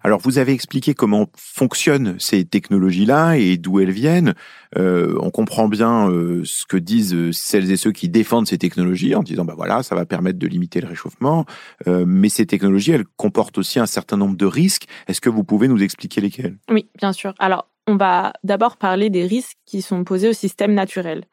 [0.08, 4.36] Alors vous avez expliqué comment fonctionnent ces technologies-là et d'où elles viennent.
[4.78, 8.58] Euh, on comprend bien euh, ce que disent euh, celles et ceux qui défendent ces
[8.58, 11.46] technologies en disant bah voilà ça va permettre de limiter le réchauffement.
[11.86, 14.86] mais ces technologies elles comportent aussi un certain nombre de risques.
[15.10, 16.58] Est-ce que vous pouvez nous expliquer lesquels?
[16.72, 17.34] Oui, bien sûr.
[17.38, 21.26] Alors on va d'abord parler des risques qui sont posés au système naturel.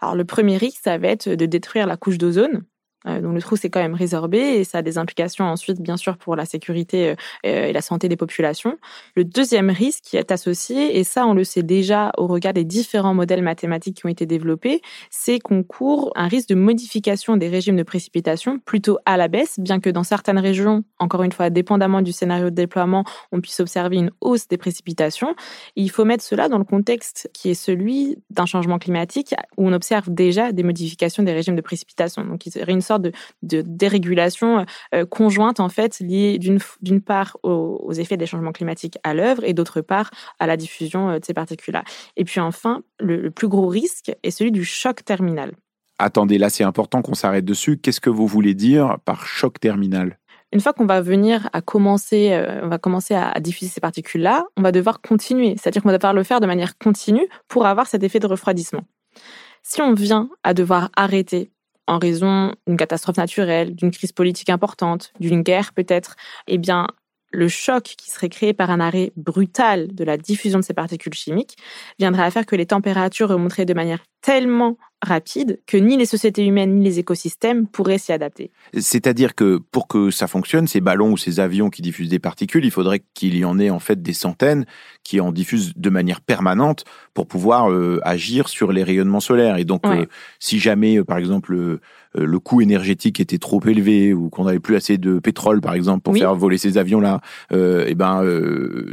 [0.00, 2.62] Alors le premier risque, ça va être de détruire la couche d'ozone.
[3.06, 5.96] Euh, donc le trou s'est quand même résorbé et ça a des implications ensuite bien
[5.96, 7.10] sûr pour la sécurité
[7.46, 8.78] euh, et la santé des populations.
[9.14, 12.64] Le deuxième risque qui est associé, et ça on le sait déjà au regard des
[12.64, 17.48] différents modèles mathématiques qui ont été développés, c'est qu'on court un risque de modification des
[17.48, 21.50] régimes de précipitation plutôt à la baisse, bien que dans certaines régions, encore une fois
[21.50, 25.34] dépendamment du scénario de déploiement, on puisse observer une hausse des précipitations.
[25.76, 29.72] il faut mettre cela dans le contexte qui est celui d'un changement climatique où on
[29.72, 32.24] observe déjà des modifications des régimes de précipitation.
[32.24, 37.92] Donc il serait une sorte de, dérégulation euh, conjointe en fait liée d'une part aux,
[37.92, 41.34] effets des changements climatiques à l'œuvre et d'autre part à la diffusion euh, de ces
[41.34, 41.84] particules-là.
[42.16, 45.52] Et puis enfin, le, plus gros risque est celui du choc terminal.
[45.98, 47.78] Attendez, là c'est important qu'on s'arrête dessus.
[47.78, 50.18] Qu'est-ce que vous voulez dire par choc terminal?
[50.52, 54.46] Une fois qu'on va venir à commencer, euh, on va commencer à, diffuser ces particules-là,
[54.56, 55.54] on va devoir continuer.
[55.56, 58.82] C'est-à-dire qu'on va devoir le faire de manière continue pour avoir cet effet de refroidissement.
[59.62, 61.52] Si on vient à devoir arrêter
[61.90, 66.14] en raison d'une catastrophe naturelle, d'une crise politique importante, d'une guerre peut-être,
[66.46, 66.86] eh bien,
[67.32, 71.14] le choc qui serait créé par un arrêt brutal de la diffusion de ces particules
[71.14, 71.56] chimiques
[71.98, 76.44] viendrait à faire que les températures remonteraient de manière tellement rapide que ni les sociétés
[76.44, 78.50] humaines ni les écosystèmes pourraient s'y adapter.
[78.78, 82.64] C'est-à-dire que pour que ça fonctionne, ces ballons ou ces avions qui diffusent des particules,
[82.64, 84.66] il faudrait qu'il y en ait en fait des centaines
[85.02, 89.56] qui en diffusent de manière permanente pour pouvoir euh, agir sur les rayonnements solaires.
[89.56, 90.04] Et donc, euh,
[90.38, 91.78] si jamais, euh, par exemple,
[92.14, 96.02] le coût énergétique était trop élevé ou qu'on n'avait plus assez de pétrole, par exemple,
[96.02, 97.20] pour faire voler ces avions-là,
[97.52, 98.22] et eh ben,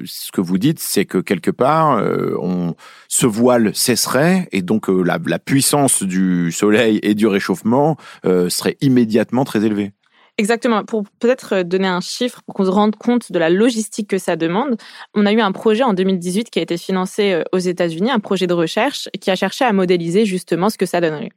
[0.06, 2.00] ce que vous dites, c'est que quelque part,
[2.40, 2.76] on,
[3.08, 8.78] ce voile cesserait et donc la, la puissance du soleil et du réchauffement euh, serait
[8.82, 9.92] immédiatement très élevé.
[10.40, 10.86] Exactement.
[10.86, 14.36] Pour peut-être donner un chiffre, pour qu'on se rende compte de la logistique que ça
[14.36, 14.78] demande,
[15.16, 18.20] on a eu un projet en 2018 qui a été financé euh, aux États-Unis, un
[18.20, 21.32] projet de recherche qui a cherché à modéliser justement ce que ça donnerait.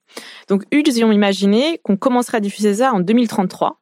[0.48, 3.80] Donc, ils ont imaginé qu'on commencerait à diffuser ça en 2033,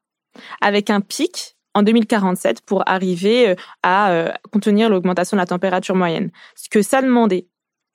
[0.61, 6.30] avec un pic en 2047 pour arriver euh, à contenir l'augmentation de la température moyenne.
[6.54, 7.48] Ce que ça demandait,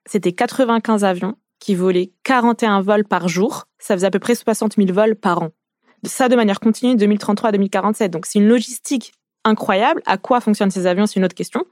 [0.05, 3.69] c'était 95 avions qui volait 41 vols par jour.
[3.79, 5.51] Ça faisait à peu près 60 000 vols par an.
[6.03, 8.11] Ça de manière continue de 2033 à 2047.
[8.11, 9.13] Donc c'est une logistique
[9.45, 10.01] incroyable.
[10.05, 11.65] À quoi fonctionnent ces avions C'est une autre question.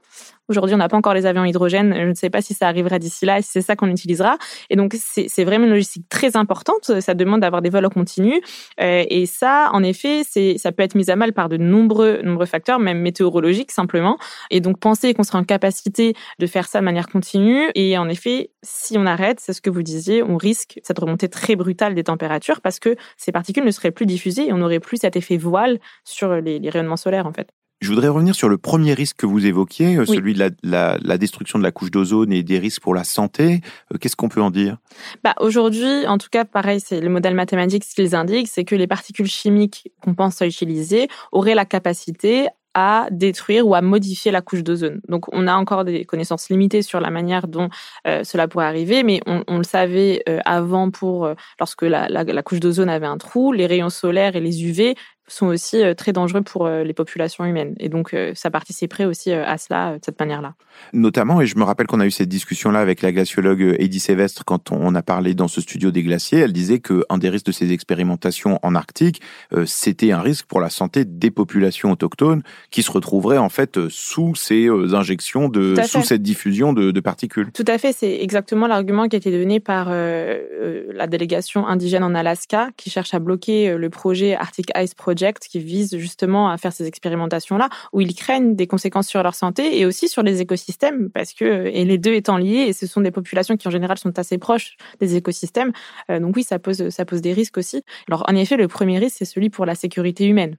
[0.48, 1.94] Aujourd'hui, on n'a pas encore les avions hydrogène.
[1.94, 4.36] Je ne sais pas si ça arrivera d'ici là et si c'est ça qu'on utilisera.
[4.70, 7.00] Et donc, c'est vraiment une logistique très importante.
[7.00, 8.40] Ça demande d'avoir des vols en continu.
[8.80, 12.46] Euh, et ça, en effet, ça peut être mis à mal par de nombreux, nombreux
[12.46, 14.18] facteurs, même météorologiques simplement.
[14.50, 17.70] Et donc, penser qu'on sera en capacité de faire ça de manière continue.
[17.74, 21.28] Et en effet, si on arrête, c'est ce que vous disiez, on risque cette remontée
[21.28, 24.80] très brutale des températures parce que ces particules ne seraient plus diffusées et on n'aurait
[24.80, 27.48] plus cet effet voile sur les rayonnements solaires, en fait.
[27.82, 31.58] Je voudrais revenir sur le premier risque que vous évoquiez, euh, celui de la, destruction
[31.58, 33.60] de la couche d'ozone et des risques pour la santé.
[33.92, 34.76] Euh, qu'est-ce qu'on peut en dire?
[35.24, 38.76] Bah, Aujourd'hui, en tout cas, pareil, c'est le modèle mathématique ce qu'ils indiquent, c'est que
[38.76, 44.30] les particules chimiques qu'on pense à utiliser auraient la capacité à détruire ou à modifier
[44.30, 45.00] la couche d'ozone.
[45.08, 47.68] Donc on a encore des connaissances limitées sur la manière dont
[48.06, 52.88] euh, cela pourrait arriver, mais on, le savait avant pour lorsque la, la couche d'ozone
[52.88, 54.94] avait un trou, les rayons solaires et les UV
[55.28, 57.74] sont aussi euh, très dangereux pour euh, les populations humaines.
[57.78, 60.54] Et donc, euh, ça participerait aussi à cela de cette manière-là.
[60.92, 64.44] Notamment, et je me rappelle qu'on a eu cette discussion-là avec la glaciologue Eddie Sévestre
[64.44, 66.40] quand on a parlé dans ce studio des glaciers.
[66.40, 69.20] Elle disait qu'un des risques de ces expérimentations en Arctique,
[69.66, 74.34] c'était un risque pour la santé des populations autochtones qui se retrouveraient en fait sous
[74.34, 77.52] ces injections, de, sous cette diffusion de, de, particules.
[77.52, 82.14] Tout à fait, c'est exactement l'argument qui a été donné par la délégation indigène en
[82.14, 85.11] Alaska qui cherche à bloquer le projet Arctic Ice Project
[85.48, 89.78] qui vise justement à faire ces expérimentations-là, où ils craignent des conséquences sur leur santé
[89.78, 93.00] et aussi sur les écosystèmes, parce que, et les deux étant liés, et ce sont
[93.00, 95.72] des populations qui en général sont assez proches des écosystèmes,
[96.10, 97.82] euh, donc oui, ça pose, ça pose des risques aussi.
[98.08, 100.56] Alors en effet, le premier risque, c'est celui pour la sécurité humaine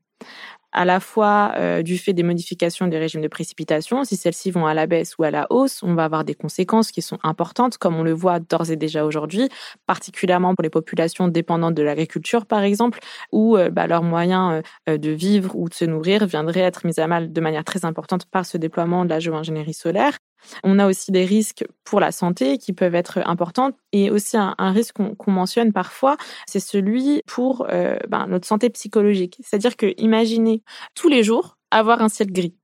[0.74, 4.04] à la fois euh, du fait des modifications des régimes de précipitation.
[4.04, 6.92] Si celles-ci vont à la baisse ou à la hausse, on va avoir des conséquences
[6.92, 9.50] qui sont importantes, comme on le voit d'ores et déjà aujourd'hui,
[9.88, 13.00] particulièrement pour les populations dépendantes de l'agriculture, par exemple,
[13.32, 17.00] où euh, bah, leurs moyens euh, de vivre ou de se nourrir viendraient être mis
[17.00, 20.18] à mal de manière très importante par ce déploiement de la géoingénierie solaire.
[20.64, 24.56] On a aussi des risques pour la santé qui peuvent être importants et aussi un,
[24.72, 29.38] risque qu'on mentionne parfois, c'est celui pour euh, ben, notre santé psychologique.
[29.42, 30.64] C'est-à-dire que imaginez
[30.96, 32.56] tous les jours avoir un ciel gris.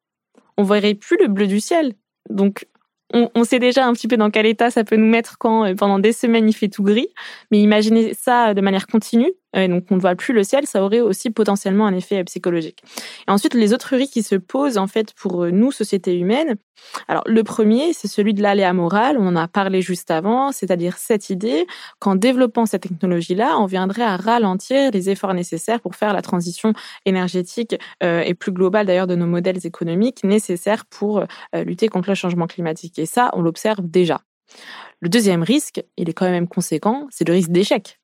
[0.57, 1.93] on verrait plus le bleu du ciel.
[2.29, 2.65] Donc,
[3.11, 5.73] on, sait déjà un petit peu dans quel état ça peut nous mettre quand euh,
[5.73, 7.09] pendant des semaines il fait tout gris.
[7.51, 10.83] Mais imaginez ça de manière continue, euh, donc on ne voit plus le ciel, ça
[10.83, 12.83] aurait aussi potentiellement un effet psychologique.
[13.27, 16.55] Et ensuite, les autres risques qui se posent en fait pour euh, nous, société humaine.
[17.07, 19.17] Alors le premier, c'est celui de l'aléa moral.
[19.19, 21.65] On en a parlé juste avant, c'est-à-dire cette idée
[21.99, 26.73] qu'en développant cette technologie-là, on viendrait à ralentir les efforts nécessaires pour faire la transition
[27.05, 32.47] énergétique et plus globale d'ailleurs de nos modèles économiques nécessaires pour lutter contre le changement
[32.47, 32.97] climatique.
[32.97, 34.21] Et ça, on l'observe déjà.
[35.01, 37.98] Le deuxième risque, il est quand même conséquent, c'est le risque d'échec.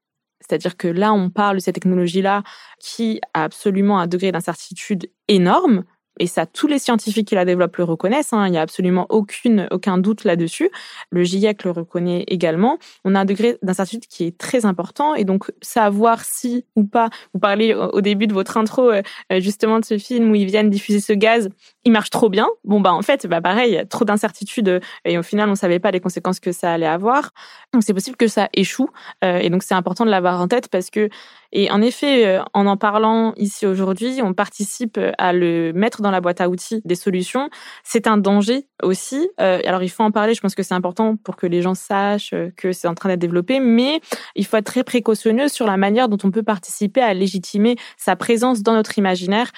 [0.48, 2.44] C'est-à-dire que là, on parle de cette technologie-là
[2.80, 5.84] qui a absolument un degré d'incertitude énorme,
[6.20, 8.34] et ça, tous les scientifiques qui la développent le reconnaissent.
[8.34, 10.70] Hein, il n'y a absolument aucune, aucun doute là-dessus.
[11.10, 12.78] Le GIEC le reconnaît également.
[13.04, 15.16] On a un degré d'incertitude qui est très important.
[15.16, 19.02] Et donc, savoir si ou pas, vous parlez au début de votre intro euh,
[19.32, 21.50] euh, justement de ce film où ils viennent diffuser ce gaz,
[21.84, 22.48] il marche trop bien.
[22.64, 25.80] Bon, bah en fait, bah pareil, trop d'incertitudes euh, et au final, on ne savait
[25.80, 27.32] pas les conséquences que ça allait avoir.
[27.74, 28.90] Donc, c'est possible que ça échoue.
[29.22, 31.10] et donc, c'est important de l'avoir en tête parce que
[31.58, 36.12] et en effet, euh, en en parlant ici aujourd'hui, on participe à le mettre dans
[36.12, 37.50] la boîte à outils des solutions.
[37.82, 39.30] C'est un danger aussi.
[39.40, 40.34] Euh, alors, il faut en parler.
[40.34, 43.08] Je pense que c'est important pour que les gens sachent euh, que c'est en train
[43.08, 44.02] d'être développé, mais
[44.36, 48.18] il faut être très précautionneux sur la manière dont on peut participer à légitimer sa
[48.18, 49.52] présence dans notre imaginaire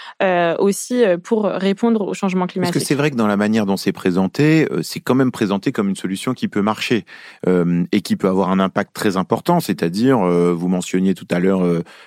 [0.59, 2.73] aussi pour répondre au changement climatique.
[2.73, 5.71] Parce que c'est vrai que dans la manière dont c'est présenté, c'est quand même présenté
[5.71, 7.05] comme une solution qui peut marcher
[7.47, 9.59] et qui peut avoir un impact très important.
[9.59, 11.63] C'est-à-dire, vous mentionniez tout à l'heure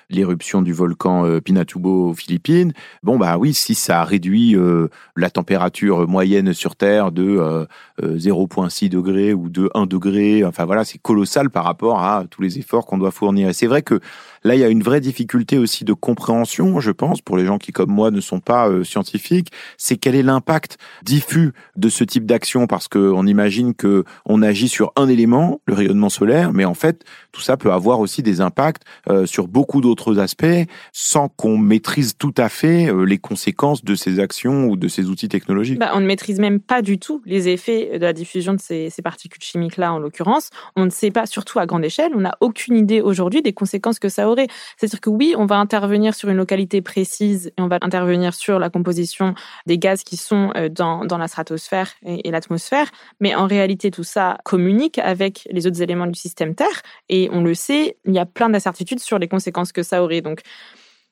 [0.09, 2.73] l'éruption du volcan euh, Pinatubo aux Philippines.
[3.03, 7.67] Bon, bah oui, si ça réduit euh, la température moyenne sur Terre de
[8.01, 12.43] 0,6 euh, degré ou de 1 degré, enfin voilà, c'est colossal par rapport à tous
[12.43, 13.49] les efforts qu'on doit fournir.
[13.49, 14.01] Et c'est vrai que
[14.45, 17.59] Là, il y a une vraie difficulté aussi de compréhension, je pense, pour les gens
[17.59, 19.49] qui, comme moi, ne sont pas scientifiques.
[19.77, 22.67] C'est quel est l'impact diffus de ce type d'action?
[22.67, 27.05] Parce qu'on imagine que on agit sur un élément, le rayonnement solaire, mais en fait,
[27.33, 28.83] tout ça peut avoir aussi des impacts
[29.27, 30.47] sur beaucoup d'autres aspects
[30.93, 35.07] sans qu'on maîtrise tout à fait euh, les conséquences de ces actions ou de ces
[35.07, 35.79] outils technologiques.
[35.79, 38.91] Bah, on ne maîtrise même pas du tout les effets de la diffusion de ces,
[39.03, 40.51] particules chimiques-là, en l'occurrence.
[40.77, 43.99] On ne sait pas, surtout à grande échelle, on n'a aucune idée aujourd'hui des conséquences
[43.99, 44.29] que ça
[44.77, 48.59] C'est-à-dire que oui, on va intervenir sur une localité précise et on va intervenir sur
[48.59, 49.35] la composition
[49.67, 52.91] des gaz qui sont euh, dans, dans la stratosphère et, et l'atmosphère,
[53.21, 57.43] mais en réalité, tout ça communique avec les autres éléments du système Terre et on
[57.43, 60.21] le sait, il y a plein d'incertitudes sur les conséquences que ça aurait.
[60.21, 60.43] Donc,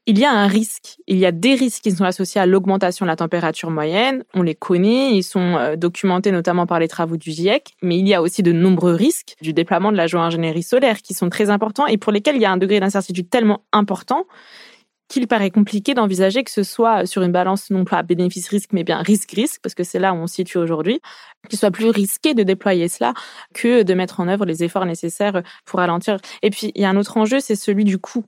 [0.09, 3.05] il y a un risque, il y a des risques qui sont associés à l'augmentation
[3.05, 4.25] de la température moyenne.
[4.33, 8.09] On les connaît, ils sont euh, documentés notamment par les travaux du GIEC, mais il
[8.09, 11.51] y a aussi de nombreux risques du déploiement de la géo-ingénierie solaire qui sont très
[11.51, 14.25] importants et pour lesquels il y a un degré d'incertitude tellement important
[15.09, 19.03] qu'il paraît compliqué d'envisager que ce soit sur une balance non pas bénéfice-risque, mais bien
[19.03, 21.01] risque-risque, parce que c'est là où on se situe aujourd'hui,
[21.51, 23.13] qu'il soit plus risqué de déployer cela
[23.55, 26.17] que de mettre en œuvre les efforts nécessaires pour ralentir.
[26.43, 28.25] Et puis, il y a un autre enjeu, c'est celui du coût.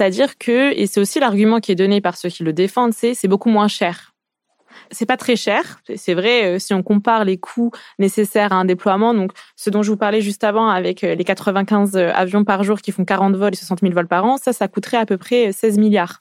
[0.00, 3.12] C'est-à-dire que, et c'est aussi l'argument qui est donné par ceux qui le défendent, c'est
[3.12, 4.14] c'est beaucoup moins cher
[4.92, 5.80] c'est pas très cher.
[5.94, 9.82] C'est vrai, euh, si on compare les coûts nécessaires à un déploiement, donc ce dont
[9.82, 13.04] je vous parlais juste avant avec euh, les 95 euh, avions par jour qui font
[13.04, 15.78] 40 vols et 60 000 vols par an, ça, ça coûterait à peu près 16
[15.78, 16.20] milliards.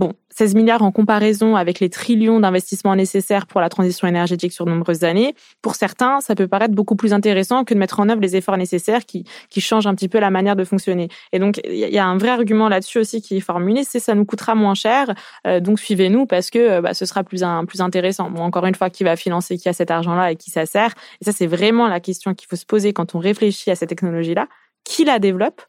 [0.00, 4.64] Bon, 16 milliards en comparaison avec les trillions d'investissements nécessaires pour la transition énergétique sur
[4.64, 8.08] de nombreuses années, pour certains, ça peut paraître beaucoup plus intéressant que de mettre en
[8.08, 11.10] œuvre les efforts nécessaires qui, qui changent un petit peu la manière de fonctionner.
[11.32, 14.14] Et donc, il y a un vrai argument là-dessus aussi qui est formulé, c'est ça
[14.14, 15.12] nous coûtera moins cher,
[15.46, 18.30] euh, donc suivez-nous parce que euh, bah, ce sera plus, un, plus intéressant.
[18.30, 20.94] Bon, encore une fois, qui va financer, qui a cet argent-là et qui ça sert?
[21.20, 23.90] Et ça, c'est vraiment la question qu'il faut se poser quand on réfléchit à cette
[23.90, 24.48] technologie-là.
[24.82, 25.60] Qui la développe?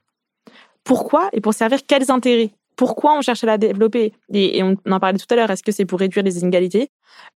[0.86, 2.54] Pourquoi Et pour servir quels intérêts?
[2.75, 4.13] Pourquoi on cherche à la développer.
[4.34, 6.89] Et, on en parlait tout à l'heure, est-ce que c'est pour réduire les inégalités?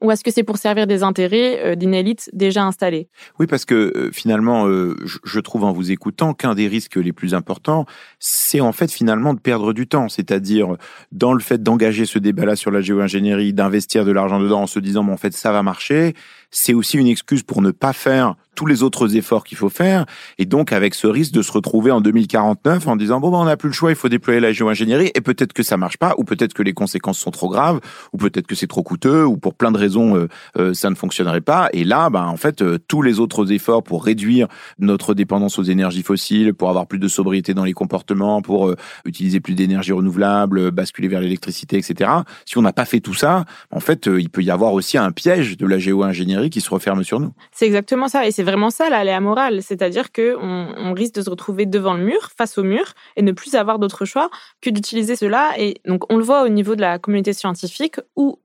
[0.03, 3.09] Ou est-ce que c'est pour servir des intérêts euh, d'une élite déjà installée?
[3.39, 7.13] Oui, parce que euh, finalement, euh, je trouve en vous écoutant qu'un des risques les
[7.13, 7.87] plus importants,
[8.19, 10.77] c'est en fait finalement de perdre du temps, c'est-à-dire
[11.13, 14.81] dans le fait d'engager ce débat-là sur la géo-ingénierie, d'investir de l'argent dedans en se
[14.81, 16.15] disant, mais en fait, ça va marcher,
[16.51, 20.05] c'est aussi une excuse pour ne pas faire tous les autres efforts qu'il faut faire.
[20.39, 23.45] Et donc, avec ce risque de se retrouver en 2049 en disant, bon, ben, on
[23.45, 25.11] n'a plus le choix, il faut déployer la géo-ingénierie.
[25.15, 27.81] Et peut-être que ça marche pas, ou peut-être que les conséquences sont trop graves,
[28.13, 30.97] ou peut-être que c'est trop coûteux, ou pour plein de raisons, euh, euh, ça ne
[30.97, 31.69] fonctionnerait pas.
[31.73, 34.49] Et là, ben, en fait, euh, tous les autres efforts pour réduire
[34.81, 39.39] notre dépendance aux énergies fossiles, pour avoir plus de sobriété dans les comportements, pour utiliser
[39.39, 42.11] plus d'énergie renouvelable, basculer vers l'électricité, etc.
[42.45, 45.13] Si on n'a pas fait tout ça, en fait, il peut y avoir aussi un
[45.13, 47.33] piège de la géo-ingénierie qui se referme sur nous.
[47.53, 48.27] C'est exactement ça.
[48.27, 49.63] Et c'est vraiment ça, l'aléa morale.
[49.63, 53.31] C'est-à-dire qu'on on risque de se retrouver devant le mur, face au mur, et ne
[53.31, 54.29] plus avoir d'autre choix
[54.61, 55.53] que d'utiliser cela.
[55.57, 58.39] Et donc, on le voit au niveau de la communauté scientifique où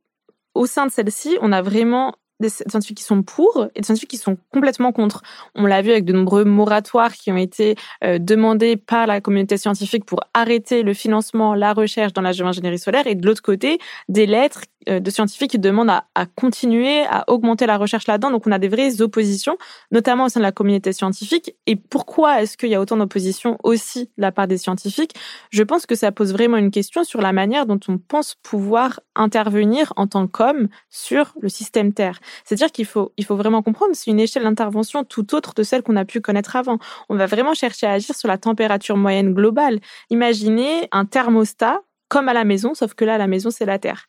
[0.57, 4.11] au sein de celle-ci, on a vraiment des scientifiques qui sont pour et des scientifiques
[4.11, 5.21] qui sont complètement contre.
[5.55, 9.57] On l'a vu avec de nombreux moratoires qui ont été euh, demandés par la communauté
[9.57, 13.79] scientifique pour arrêter le financement, la recherche dans la géoingénierie solaire et de l'autre côté,
[14.07, 18.31] des lettres euh, de scientifiques qui demandent à, continuer, à augmenter la recherche là-dedans.
[18.31, 19.57] Donc on a des vraies oppositions,
[19.91, 21.55] notamment au sein de la communauté scientifique.
[21.65, 25.13] Et pourquoi est-ce qu'il y a autant d'opposition aussi de la part des scientifiques?
[25.49, 28.99] Je pense que ça pose vraiment une question sur la manière dont on pense pouvoir
[29.15, 32.19] intervenir en tant qu'homme sur le système Terre.
[32.43, 36.05] C'est-à-dire qu'il faut, vraiment comprendre, c'est une échelle d'intervention tout autre de celle qu'on a
[36.05, 36.77] pu connaître avant.
[37.09, 39.79] On va vraiment chercher à agir sur la température moyenne globale.
[40.09, 43.79] Imaginez un thermostat comme à la maison, sauf que là, à la maison, c'est la
[43.79, 44.07] Terre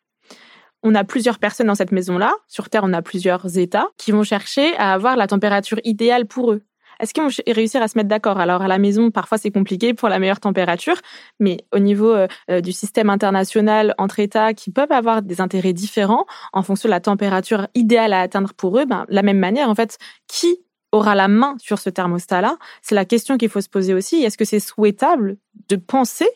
[0.83, 2.33] on a plusieurs personnes dans cette maison-là.
[2.47, 6.53] Sur Terre, on a plusieurs États qui vont chercher à avoir la température idéale pour
[6.53, 6.63] eux.
[7.01, 8.41] Est-ce qu'ils vont réussir à se mettre d'accord?
[8.41, 10.97] Alors à la maison, parfois c'est compliqué pour la meilleure température,
[11.41, 15.73] mais au niveau euh, euh, du système international entre États qui peuvent avoir des intérêts
[15.73, 19.69] différents en fonction de la température idéale à atteindre pour eux, ben, la même manière,
[19.69, 20.59] en fait, qui
[20.93, 22.57] aura la main sur ce thermostat-là?
[22.83, 24.23] C'est la question qu'il faut se poser aussi.
[24.23, 25.37] Est-ce que c'est souhaitable
[25.69, 26.29] de penser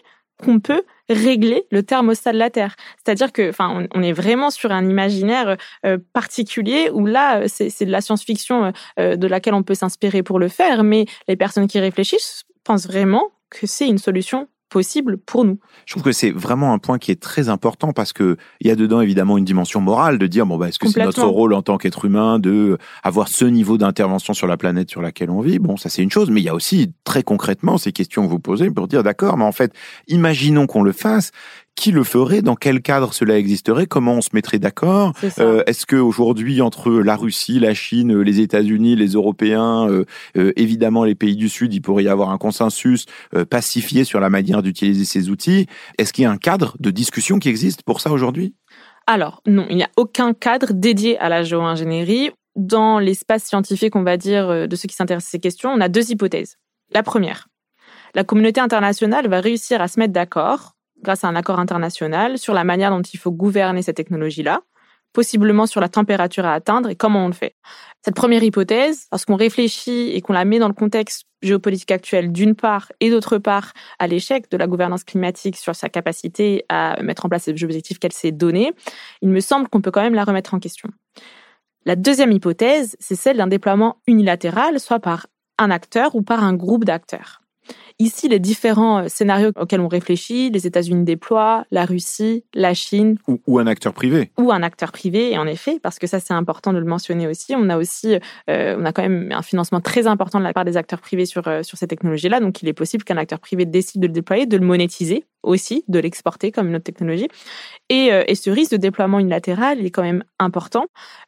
[0.42, 2.76] qu'on peut régler le thermostat de la Terre.
[2.96, 7.90] C'est-à-dire que, enfin, on, est vraiment sur un imaginaire euh, particulier où là, c'est de
[7.90, 11.80] la science-fiction euh, de laquelle on peut s'inspirer pour le faire, mais les personnes qui
[11.80, 15.58] réfléchissent pensent vraiment que c'est une solution possible pour nous.
[15.84, 18.70] Je trouve que c'est vraiment un point qui est très important parce que il y
[18.70, 21.52] a dedans évidemment une dimension morale de dire bon bah est-ce que c'est notre rôle
[21.52, 25.40] en tant qu'être humain de avoir ce niveau d'intervention sur la planète sur laquelle on
[25.40, 25.58] vit?
[25.58, 28.30] Bon ça c'est une chose mais il y a aussi très concrètement ces questions que
[28.30, 29.72] vous posez pour dire d'accord mais en fait
[30.08, 31.32] imaginons qu'on le fasse
[31.74, 35.86] qui le ferait Dans quel cadre cela existerait Comment on se mettrait d'accord euh, Est-ce
[35.86, 40.04] que aujourd'hui entre la Russie, la Chine, les États-Unis, les Européens, euh,
[40.36, 43.06] euh, évidemment les pays du Sud, il pourrait y avoir un consensus
[43.50, 45.66] pacifié sur la manière d'utiliser ces outils
[45.98, 48.54] Est-ce qu'il y a un cadre de discussion qui existe pour ça aujourd'hui?
[49.06, 52.30] Alors non, il n'y a aucun cadre dédié à la géo-ingénierie.
[52.54, 55.88] Dans l'espace scientifique, on va dire, de ceux qui s'intéressent à ces questions, on a
[55.88, 56.58] deux hypothèses.
[56.92, 57.48] La première,
[58.14, 62.54] la communauté internationale va réussir à se mettre d'accord grâce à un accord international sur
[62.54, 64.62] la manière dont il faut gouverner cette technologie-là,
[65.12, 67.54] possiblement sur la température à atteindre et comment on le fait.
[68.04, 72.54] Cette première hypothèse, lorsqu'on réfléchit et qu'on la met dans le contexte géopolitique actuel d'une
[72.54, 77.26] part et d'autre part à l'échec de la gouvernance climatique sur sa capacité à mettre
[77.26, 78.72] en place les objectifs qu'elle s'est donnés,
[79.20, 80.88] il me semble qu'on peut quand même la remettre en question.
[81.84, 85.26] La deuxième hypothèse, c'est celle d'un déploiement unilatéral, soit par
[85.58, 87.41] un acteur ou par un groupe d'acteurs.
[87.98, 93.16] Ici, les différents euh, scénarios auxquels on réfléchit, les États-Unis déploient, la Russie, la Chine.
[93.46, 94.30] Ou, un acteur privé.
[94.38, 97.26] Ou un acteur privé, et en effet, parce que ça c'est important de le mentionner
[97.26, 98.16] aussi, on a aussi,
[98.50, 101.26] euh, on a quand même un financement très important de la part des acteurs privés
[101.26, 104.12] sur, euh, sur ces technologies-là, donc il est possible qu'un acteur privé décide de le
[104.12, 107.28] déployer, de le monétiser aussi, de l'exporter comme une autre technologie.
[107.88, 110.86] Et, et ce risque de déploiement unilatéral, il est quand même important.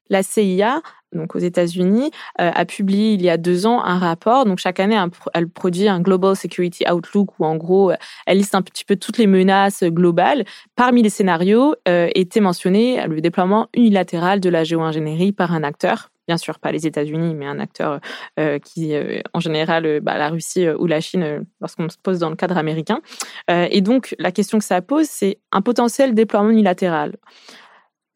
[0.08, 0.82] La CIA
[1.14, 2.10] donc aux États-Unis,
[2.40, 4.44] euh, a publié il y a deux ans un rapport.
[4.44, 4.98] Donc chaque année,
[5.32, 7.96] elle produit un Global Security Outlook où en gros, euh,
[8.26, 10.44] elle liste un petit peu toutes les menaces globales.
[10.76, 16.10] Parmi les scénarios euh, était mentionné le déploiement unilatéral de la géo-ingénierie par un acteur.
[16.26, 18.00] Bien sûr, pas les États-Unis, mais un acteur
[18.64, 18.94] qui,
[19.34, 23.02] en général, bah, la Russie ou la Chine, lorsqu'on se pose dans le cadre américain.
[23.50, 27.12] et donc, la question que ça pose, c'est un potentiel déploiement unilatéral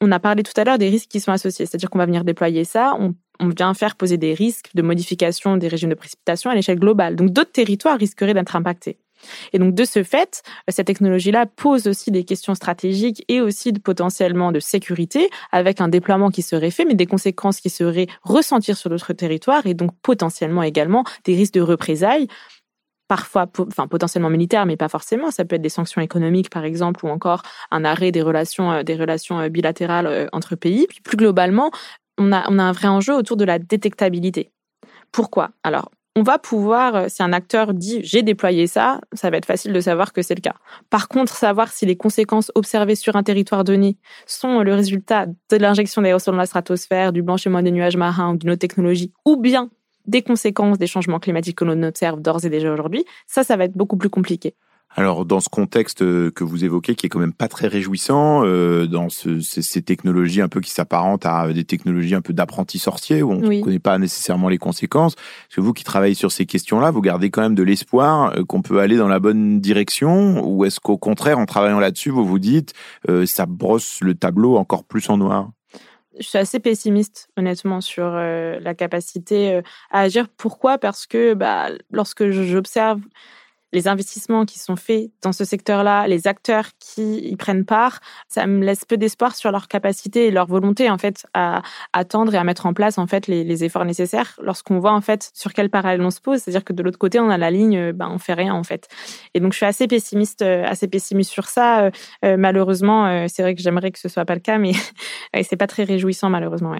[0.00, 2.24] on a parlé tout à l'heure des risques qui sont associés, c'est-à-dire qu'on va venir
[2.24, 6.54] déployer ça, on, vient faire poser des risques de modification des régimes de précipitation à
[6.56, 7.14] l'échelle globale.
[7.14, 8.98] Donc d'autres territoires risqueraient d'être impactés.
[9.52, 13.78] Et donc de ce fait, cette technologie-là pose aussi des questions stratégiques et aussi de,
[13.78, 18.74] potentiellement de sécurité, avec un déploiement qui serait fait, mais des conséquences qui seraient ressenties
[18.74, 22.28] sur d'autres territoires et donc potentiellement également des risques de représailles
[23.08, 25.30] parfois, enfin potentiellement militaire, mais pas forcément.
[25.30, 28.82] Ça peut être des sanctions économiques, par exemple, ou encore un arrêt des relations, euh,
[28.82, 30.86] euh, bilatérales euh, entre pays.
[30.88, 31.70] Puis plus globalement,
[32.18, 34.52] on a, on a un vrai enjeu autour de la détectabilité.
[35.10, 35.50] Pourquoi?
[35.62, 39.72] Alors, on va pouvoir, si un acteur dit j'ai déployé ça, ça va être facile
[39.72, 40.56] de savoir que c'est le cas.
[40.90, 43.96] Par contre, savoir si les conséquences observées sur un territoire donné
[44.26, 48.36] sont le résultat de l'injection d'aérosols dans la stratosphère, du blanchiment des nuages marins ou
[48.36, 49.70] d'une autre technologie, ou bien
[50.08, 53.64] des conséquences des changements climatiques que l'on observe d'ores et déjà aujourd'hui, ça, ça va
[53.64, 54.54] être beaucoup plus compliqué.
[54.96, 58.42] Alors dans ce contexte euh, que vous évoquez, qui est quand même pas très réjouissant,
[58.44, 62.78] euh, dans ce, ces, technologies un peu qui s'apparentent à des technologies un peu d'apprentis
[62.78, 65.12] sorciers où on ne connaît pas nécessairement les conséquences.
[65.12, 68.44] Est-ce que vous qui travaillez sur ces questions-là, vous gardez quand même de l'espoir euh,
[68.44, 72.24] qu'on peut aller dans la bonne direction, ou est-ce qu'au contraire, en travaillant là-dessus, vous
[72.24, 72.72] vous dites
[73.26, 75.50] ça brosse le tableau encore plus en noir?
[76.18, 80.28] Je suis assez pessimiste, honnêtement, sur euh, la capacité euh, à agir.
[80.36, 80.78] Pourquoi?
[80.78, 83.00] Parce que bah, lorsque j'observe
[83.72, 88.46] les investissements qui sont faits dans ce secteur-là, les acteurs qui y prennent part, ça
[88.46, 91.62] me laisse peu d'espoir sur leur capacité et leur volonté en fait à
[91.92, 95.30] attendre et à mettre en place en fait les, efforts nécessaires lorsqu'on voit en fait
[95.34, 97.92] sur quel parallèle on se pose, c'est-à-dire que de l'autre côté on a la ligne,
[97.92, 98.88] ben on fait rien en fait.
[99.34, 101.84] Et donc je suis assez pessimiste, euh, assez pessimiste sur ça.
[101.84, 101.90] Euh,
[102.24, 104.72] euh, malheureusement, c'est vrai que j'aimerais que ce soit pas le cas, mais
[105.42, 106.74] c'est pas très réjouissant malheureusement.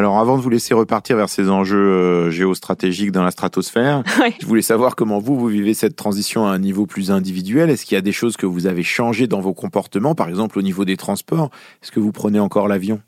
[0.00, 4.02] Alors avant de vous laisser repartir vers ces enjeux euh, géostratégiques dans la stratosphère,
[4.40, 7.68] je voulais savoir comment vous, vous vivez cette transition à un niveau plus individuel.
[7.68, 10.58] Est-ce qu'il y a des choses que vous avez changées dans vos comportements, par exemple
[10.58, 11.50] au niveau des transports?
[11.82, 13.02] Est-ce que vous prenez encore l'avion?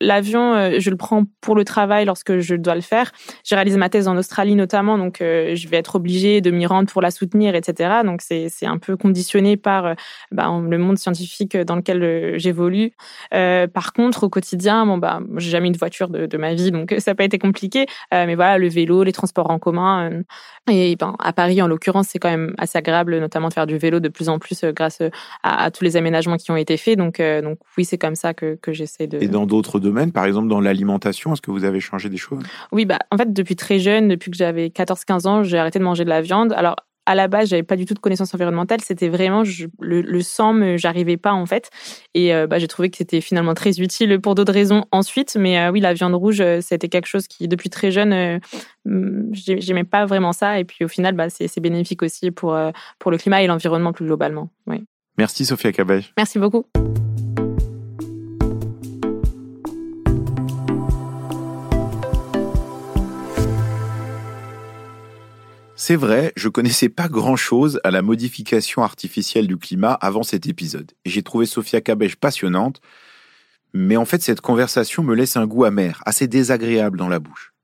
[0.00, 3.10] L'avion, euh, je le prends pour le travail lorsque je dois le faire.
[3.42, 6.66] J'ai réalisé ma thèse en Australie notamment, donc euh, je vais être obligée de m'y
[6.66, 8.02] rendre pour la soutenir, etc.
[8.04, 9.94] Donc c'est un peu conditionné par euh,
[10.30, 12.92] bah, le monde scientifique dans lequel j'évolue.
[13.30, 16.94] par contre, au quotidien, bon bah, j'ai jamais eu de voiture de, ma vie, donc
[16.98, 17.86] ça n'a pas été compliqué.
[18.12, 20.22] mais voilà, le vélo, les transports en commun.
[20.70, 23.78] et ben, à Paris, en l'occurrence, c'est quand même assez agréable, notamment de faire du
[23.78, 25.02] vélo de plus en plus grâce
[25.42, 26.98] à, tous les aménagements qui ont été faits.
[26.98, 30.60] Donc, donc oui, c'est comme ça que, que j'essaie de d'autres domaines, par exemple dans
[30.60, 32.42] l'alimentation Est-ce que vous avez changé des choses?
[32.72, 35.84] Oui, bah, en fait, depuis très jeune, depuis que j'avais 14-15 ans, j'ai arrêté de
[35.84, 36.52] manger de la viande.
[36.52, 36.76] Alors,
[37.08, 38.82] à la base, j'avais pas du tout de connaissances environnementales.
[38.82, 39.42] C'était vraiment
[39.80, 41.70] le, le, sang, j'arrivais pas en fait.
[42.12, 45.34] Et euh, bah, j'ai trouvé que c'était finalement très utile pour d'autres raisons ensuite.
[45.40, 48.40] Mais euh, oui, la viande rouge, euh, c'était quelque chose qui, depuis très jeune,
[48.84, 50.60] mm, j'aimais pas vraiment ça.
[50.60, 52.56] Et puis au final, bah, c'est bénéfique aussi pour,
[52.98, 54.50] pour le climat et l'environnement plus globalement.
[54.66, 54.84] Oui.
[55.16, 56.12] Merci Sophia Cabej.
[56.18, 56.66] Merci beaucoup.
[65.80, 70.90] C'est vrai, je connaissais pas grand-chose à la modification artificielle du climat avant cet épisode.
[71.04, 72.80] j'ai trouvé Sophia Cabej passionnante,
[73.72, 77.54] mais en fait cette conversation me laisse un goût amer, assez désagréable dans la bouche.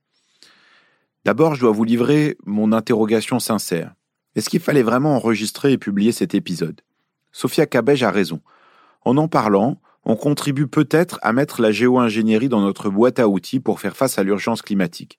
[1.25, 3.93] D'abord, je dois vous livrer mon interrogation sincère.
[4.37, 6.83] Est-ce qu'il fallait vraiment enregistrer et publier cet épisode?
[7.33, 8.41] Sophia Cabej a raison.
[9.05, 13.59] En en parlant, on contribue peut-être à mettre la géo-ingénierie dans notre boîte à outils
[13.59, 15.19] pour faire face à l'urgence climatique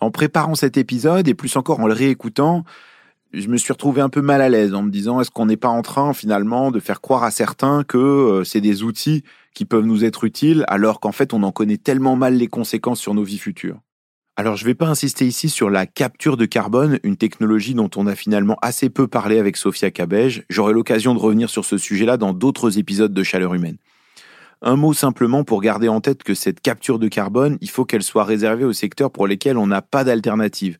[0.00, 2.64] en préparant cet épisode et plus encore en le réécoutant,
[3.32, 5.56] je me suis retrouvé un peu mal à l'aise en me disant est-ce qu'on n'est
[5.56, 9.22] pas en train finalement de faire croire à certains que euh, c'est des outils
[9.54, 13.00] qui peuvent nous être utiles alors qu'en fait on en connaît tellement mal les conséquences
[13.00, 13.78] sur nos vies futures?
[14.36, 17.90] Alors je ne vais pas insister ici sur la capture de carbone, une technologie dont
[17.96, 20.44] on a finalement assez peu parlé avec Sophia Cabej.
[20.48, 23.76] J'aurai l'occasion de revenir sur ce sujet-là dans d'autres épisodes de Chaleur humaine.
[24.62, 28.02] Un mot simplement pour garder en tête que cette capture de carbone, il faut qu'elle
[28.02, 30.76] soit réservée aux secteurs pour lesquels on n'a pas d'alternative,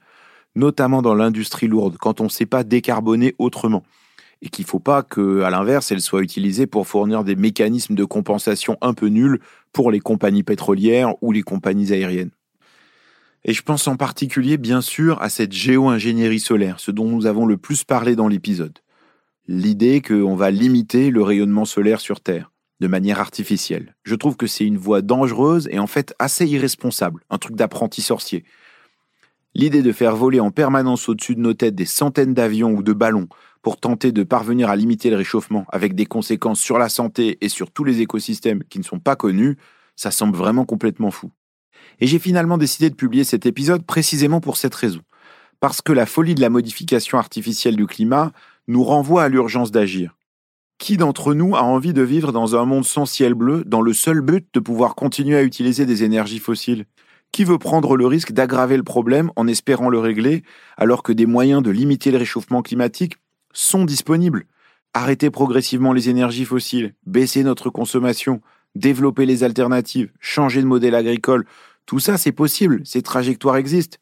[0.54, 3.82] notamment dans l'industrie lourde, quand on ne sait pas décarboner autrement.
[4.42, 7.94] Et qu'il ne faut pas que, à l'inverse, elle soit utilisée pour fournir des mécanismes
[7.94, 9.40] de compensation un peu nuls
[9.72, 12.32] pour les compagnies pétrolières ou les compagnies aériennes.
[13.44, 17.46] Et je pense en particulier, bien sûr, à cette géo-ingénierie solaire, ce dont nous avons
[17.46, 18.78] le plus parlé dans l'épisode.
[19.46, 22.50] L'idée qu'on va limiter le rayonnement solaire sur Terre
[22.80, 23.94] de manière artificielle.
[24.02, 28.02] Je trouve que c'est une voie dangereuse et en fait assez irresponsable, un truc d'apprenti
[28.02, 28.44] sorcier.
[29.54, 32.92] L'idée de faire voler en permanence au-dessus de nos têtes des centaines d'avions ou de
[32.92, 33.28] ballons
[33.62, 37.48] pour tenter de parvenir à limiter le réchauffement avec des conséquences sur la santé et
[37.48, 39.56] sur tous les écosystèmes qui ne sont pas connus,
[39.96, 41.30] ça semble vraiment complètement fou.
[41.98, 45.00] Et j'ai finalement décidé de publier cet épisode précisément pour cette raison.
[45.58, 48.32] Parce que la folie de la modification artificielle du climat
[48.66, 50.16] nous renvoie à l'urgence d'agir.
[50.80, 53.92] Qui d'entre nous a envie de vivre dans un monde sans ciel bleu, dans le
[53.92, 56.86] seul but de pouvoir continuer à utiliser des énergies fossiles?
[57.32, 60.42] Qui veut prendre le risque d'aggraver le problème en espérant le régler,
[60.78, 63.18] alors que des moyens de limiter le réchauffement climatique
[63.52, 64.46] sont disponibles?
[64.94, 68.40] Arrêter progressivement les énergies fossiles, baisser notre consommation,
[68.74, 71.44] développer les alternatives, changer de modèle agricole,
[71.84, 73.98] tout ça c'est possible, ces trajectoires existent.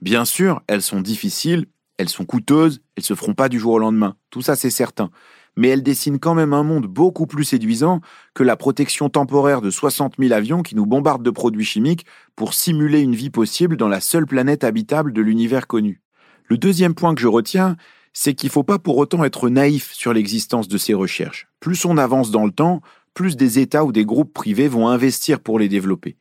[0.00, 1.66] Bien sûr, elles sont difficiles,
[1.98, 5.10] elles sont coûteuses, elles se feront pas du jour au lendemain, tout ça c'est certain
[5.56, 8.00] mais elle dessine quand même un monde beaucoup plus séduisant
[8.34, 12.54] que la protection temporaire de 60 000 avions qui nous bombardent de produits chimiques pour
[12.54, 16.00] simuler une vie possible dans la seule planète habitable de l'univers connu.
[16.48, 17.76] Le deuxième point que je retiens,
[18.12, 21.48] c'est qu'il ne faut pas pour autant être naïf sur l'existence de ces recherches.
[21.60, 22.82] Plus on avance dans le temps,
[23.14, 26.16] plus des États ou des groupes privés vont investir pour les développer.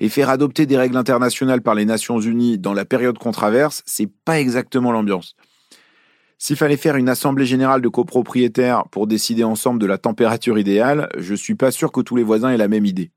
[0.00, 3.82] Et faire adopter des règles internationales par les Nations Unies dans la période qu'on traverse,
[3.84, 5.34] c'est pas exactement l'ambiance.
[6.40, 11.08] S'il fallait faire une assemblée générale de copropriétaires pour décider ensemble de la température idéale,
[11.18, 13.10] je suis pas sûr que tous les voisins aient la même idée.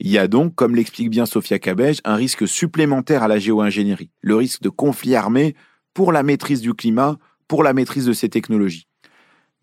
[0.00, 4.10] Il y a donc, comme l'explique bien Sophia Cabej, un risque supplémentaire à la géo-ingénierie,
[4.22, 5.54] le risque de conflit armé
[5.92, 8.88] pour la maîtrise du climat, pour la maîtrise de ces technologies.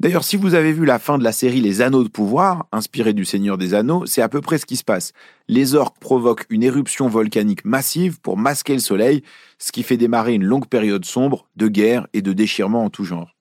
[0.01, 3.13] D'ailleurs, si vous avez vu la fin de la série Les Anneaux de pouvoir, inspirée
[3.13, 5.13] du Seigneur des Anneaux, c'est à peu près ce qui se passe.
[5.47, 9.21] Les orques provoquent une éruption volcanique massive pour masquer le soleil,
[9.59, 13.03] ce qui fait démarrer une longue période sombre de guerre et de déchirement en tout
[13.03, 13.35] genre.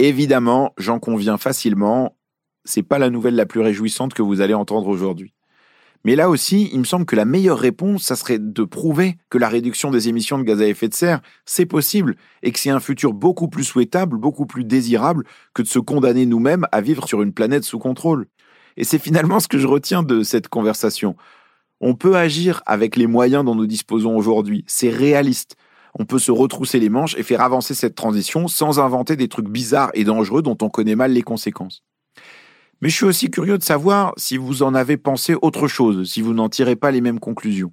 [0.00, 2.16] Évidemment, j'en conviens facilement,
[2.64, 5.34] c'est pas la nouvelle la plus réjouissante que vous allez entendre aujourd'hui.
[6.04, 9.36] Mais là aussi, il me semble que la meilleure réponse, ça serait de prouver que
[9.36, 12.70] la réduction des émissions de gaz à effet de serre, c'est possible et que c'est
[12.70, 17.06] un futur beaucoup plus souhaitable, beaucoup plus désirable que de se condamner nous-mêmes à vivre
[17.06, 18.26] sur une planète sous contrôle.
[18.78, 21.16] Et c'est finalement ce que je retiens de cette conversation.
[21.82, 24.64] On peut agir avec les moyens dont nous disposons aujourd'hui.
[24.66, 25.56] C'est réaliste.
[25.98, 29.48] On peut se retrousser les manches et faire avancer cette transition sans inventer des trucs
[29.48, 31.82] bizarres et dangereux dont on connaît mal les conséquences.
[32.82, 36.22] Mais je suis aussi curieux de savoir si vous en avez pensé autre chose, si
[36.22, 37.70] vous n'en tirez pas les mêmes conclusions,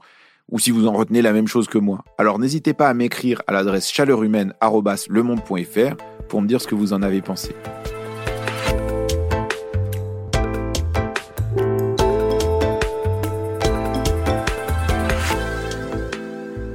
[0.51, 2.03] ou si vous en retenez la même chose que moi.
[2.17, 5.95] Alors n'hésitez pas à m'écrire à l'adresse chaleurhumaine.lemonde.fr
[6.27, 7.55] pour me dire ce que vous en avez pensé.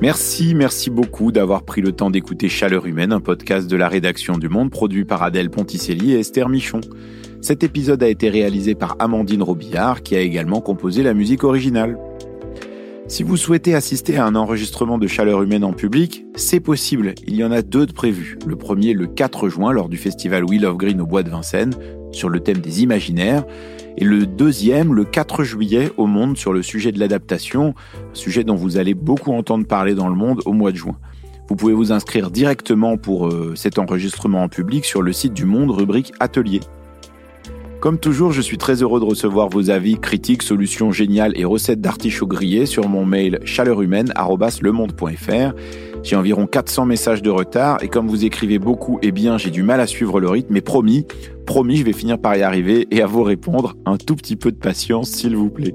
[0.00, 4.38] Merci, merci beaucoup d'avoir pris le temps d'écouter Chaleur Humaine, un podcast de la rédaction
[4.38, 6.80] du Monde produit par Adèle Ponticelli et Esther Michon.
[7.42, 11.98] Cet épisode a été réalisé par Amandine Robillard, qui a également composé la musique originale.
[13.08, 17.16] Si vous souhaitez assister à un enregistrement de chaleur humaine en public, c'est possible.
[17.26, 18.38] Il y en a deux de prévus.
[18.46, 21.74] Le premier le 4 juin lors du festival Wheel of Green au Bois de Vincennes
[22.12, 23.44] sur le thème des imaginaires
[23.98, 27.74] et le deuxième le 4 juillet au Monde sur le sujet de l'adaptation,
[28.12, 30.96] sujet dont vous allez beaucoup entendre parler dans le monde au mois de juin.
[31.48, 35.44] Vous pouvez vous inscrire directement pour euh, cet enregistrement en public sur le site du
[35.44, 36.60] Monde rubrique Atelier.
[37.82, 41.80] Comme toujours, je suis très heureux de recevoir vos avis, critiques, solutions géniales et recettes
[41.80, 45.52] d'artichauts grillés sur mon mail chaleurhumaine.lemonde.fr.
[46.04, 49.64] J'ai environ 400 messages de retard et comme vous écrivez beaucoup et bien, j'ai du
[49.64, 51.08] mal à suivre le rythme, mais promis,
[51.44, 53.74] promis, je vais finir par y arriver et à vous répondre.
[53.84, 55.74] Un tout petit peu de patience, s'il vous plaît.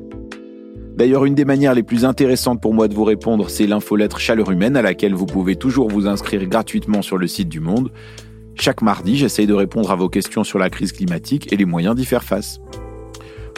[0.96, 4.50] D'ailleurs, une des manières les plus intéressantes pour moi de vous répondre, c'est l'infolettre Chaleur
[4.50, 7.92] Humaine à laquelle vous pouvez toujours vous inscrire gratuitement sur le site du Monde.
[8.60, 11.96] Chaque mardi, j'essaye de répondre à vos questions sur la crise climatique et les moyens
[11.96, 12.60] d'y faire face.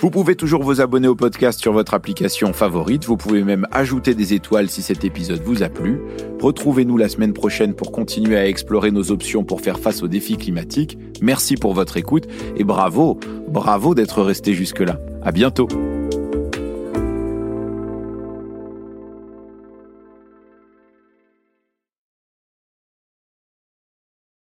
[0.02, 3.06] Vous pouvez toujours vous abonner au podcast sur votre application favorite.
[3.06, 6.00] Vous pouvez même ajouter des étoiles si cet épisode vous a plu.
[6.42, 10.38] Retrouvez-nous la semaine prochaine pour continuer à explorer nos options pour faire face aux défis
[10.38, 10.98] climatiques.
[11.22, 13.20] Merci pour votre écoute et bravo,
[13.50, 15.00] bravo d'être resté jusque-là.
[15.22, 15.68] À bientôt.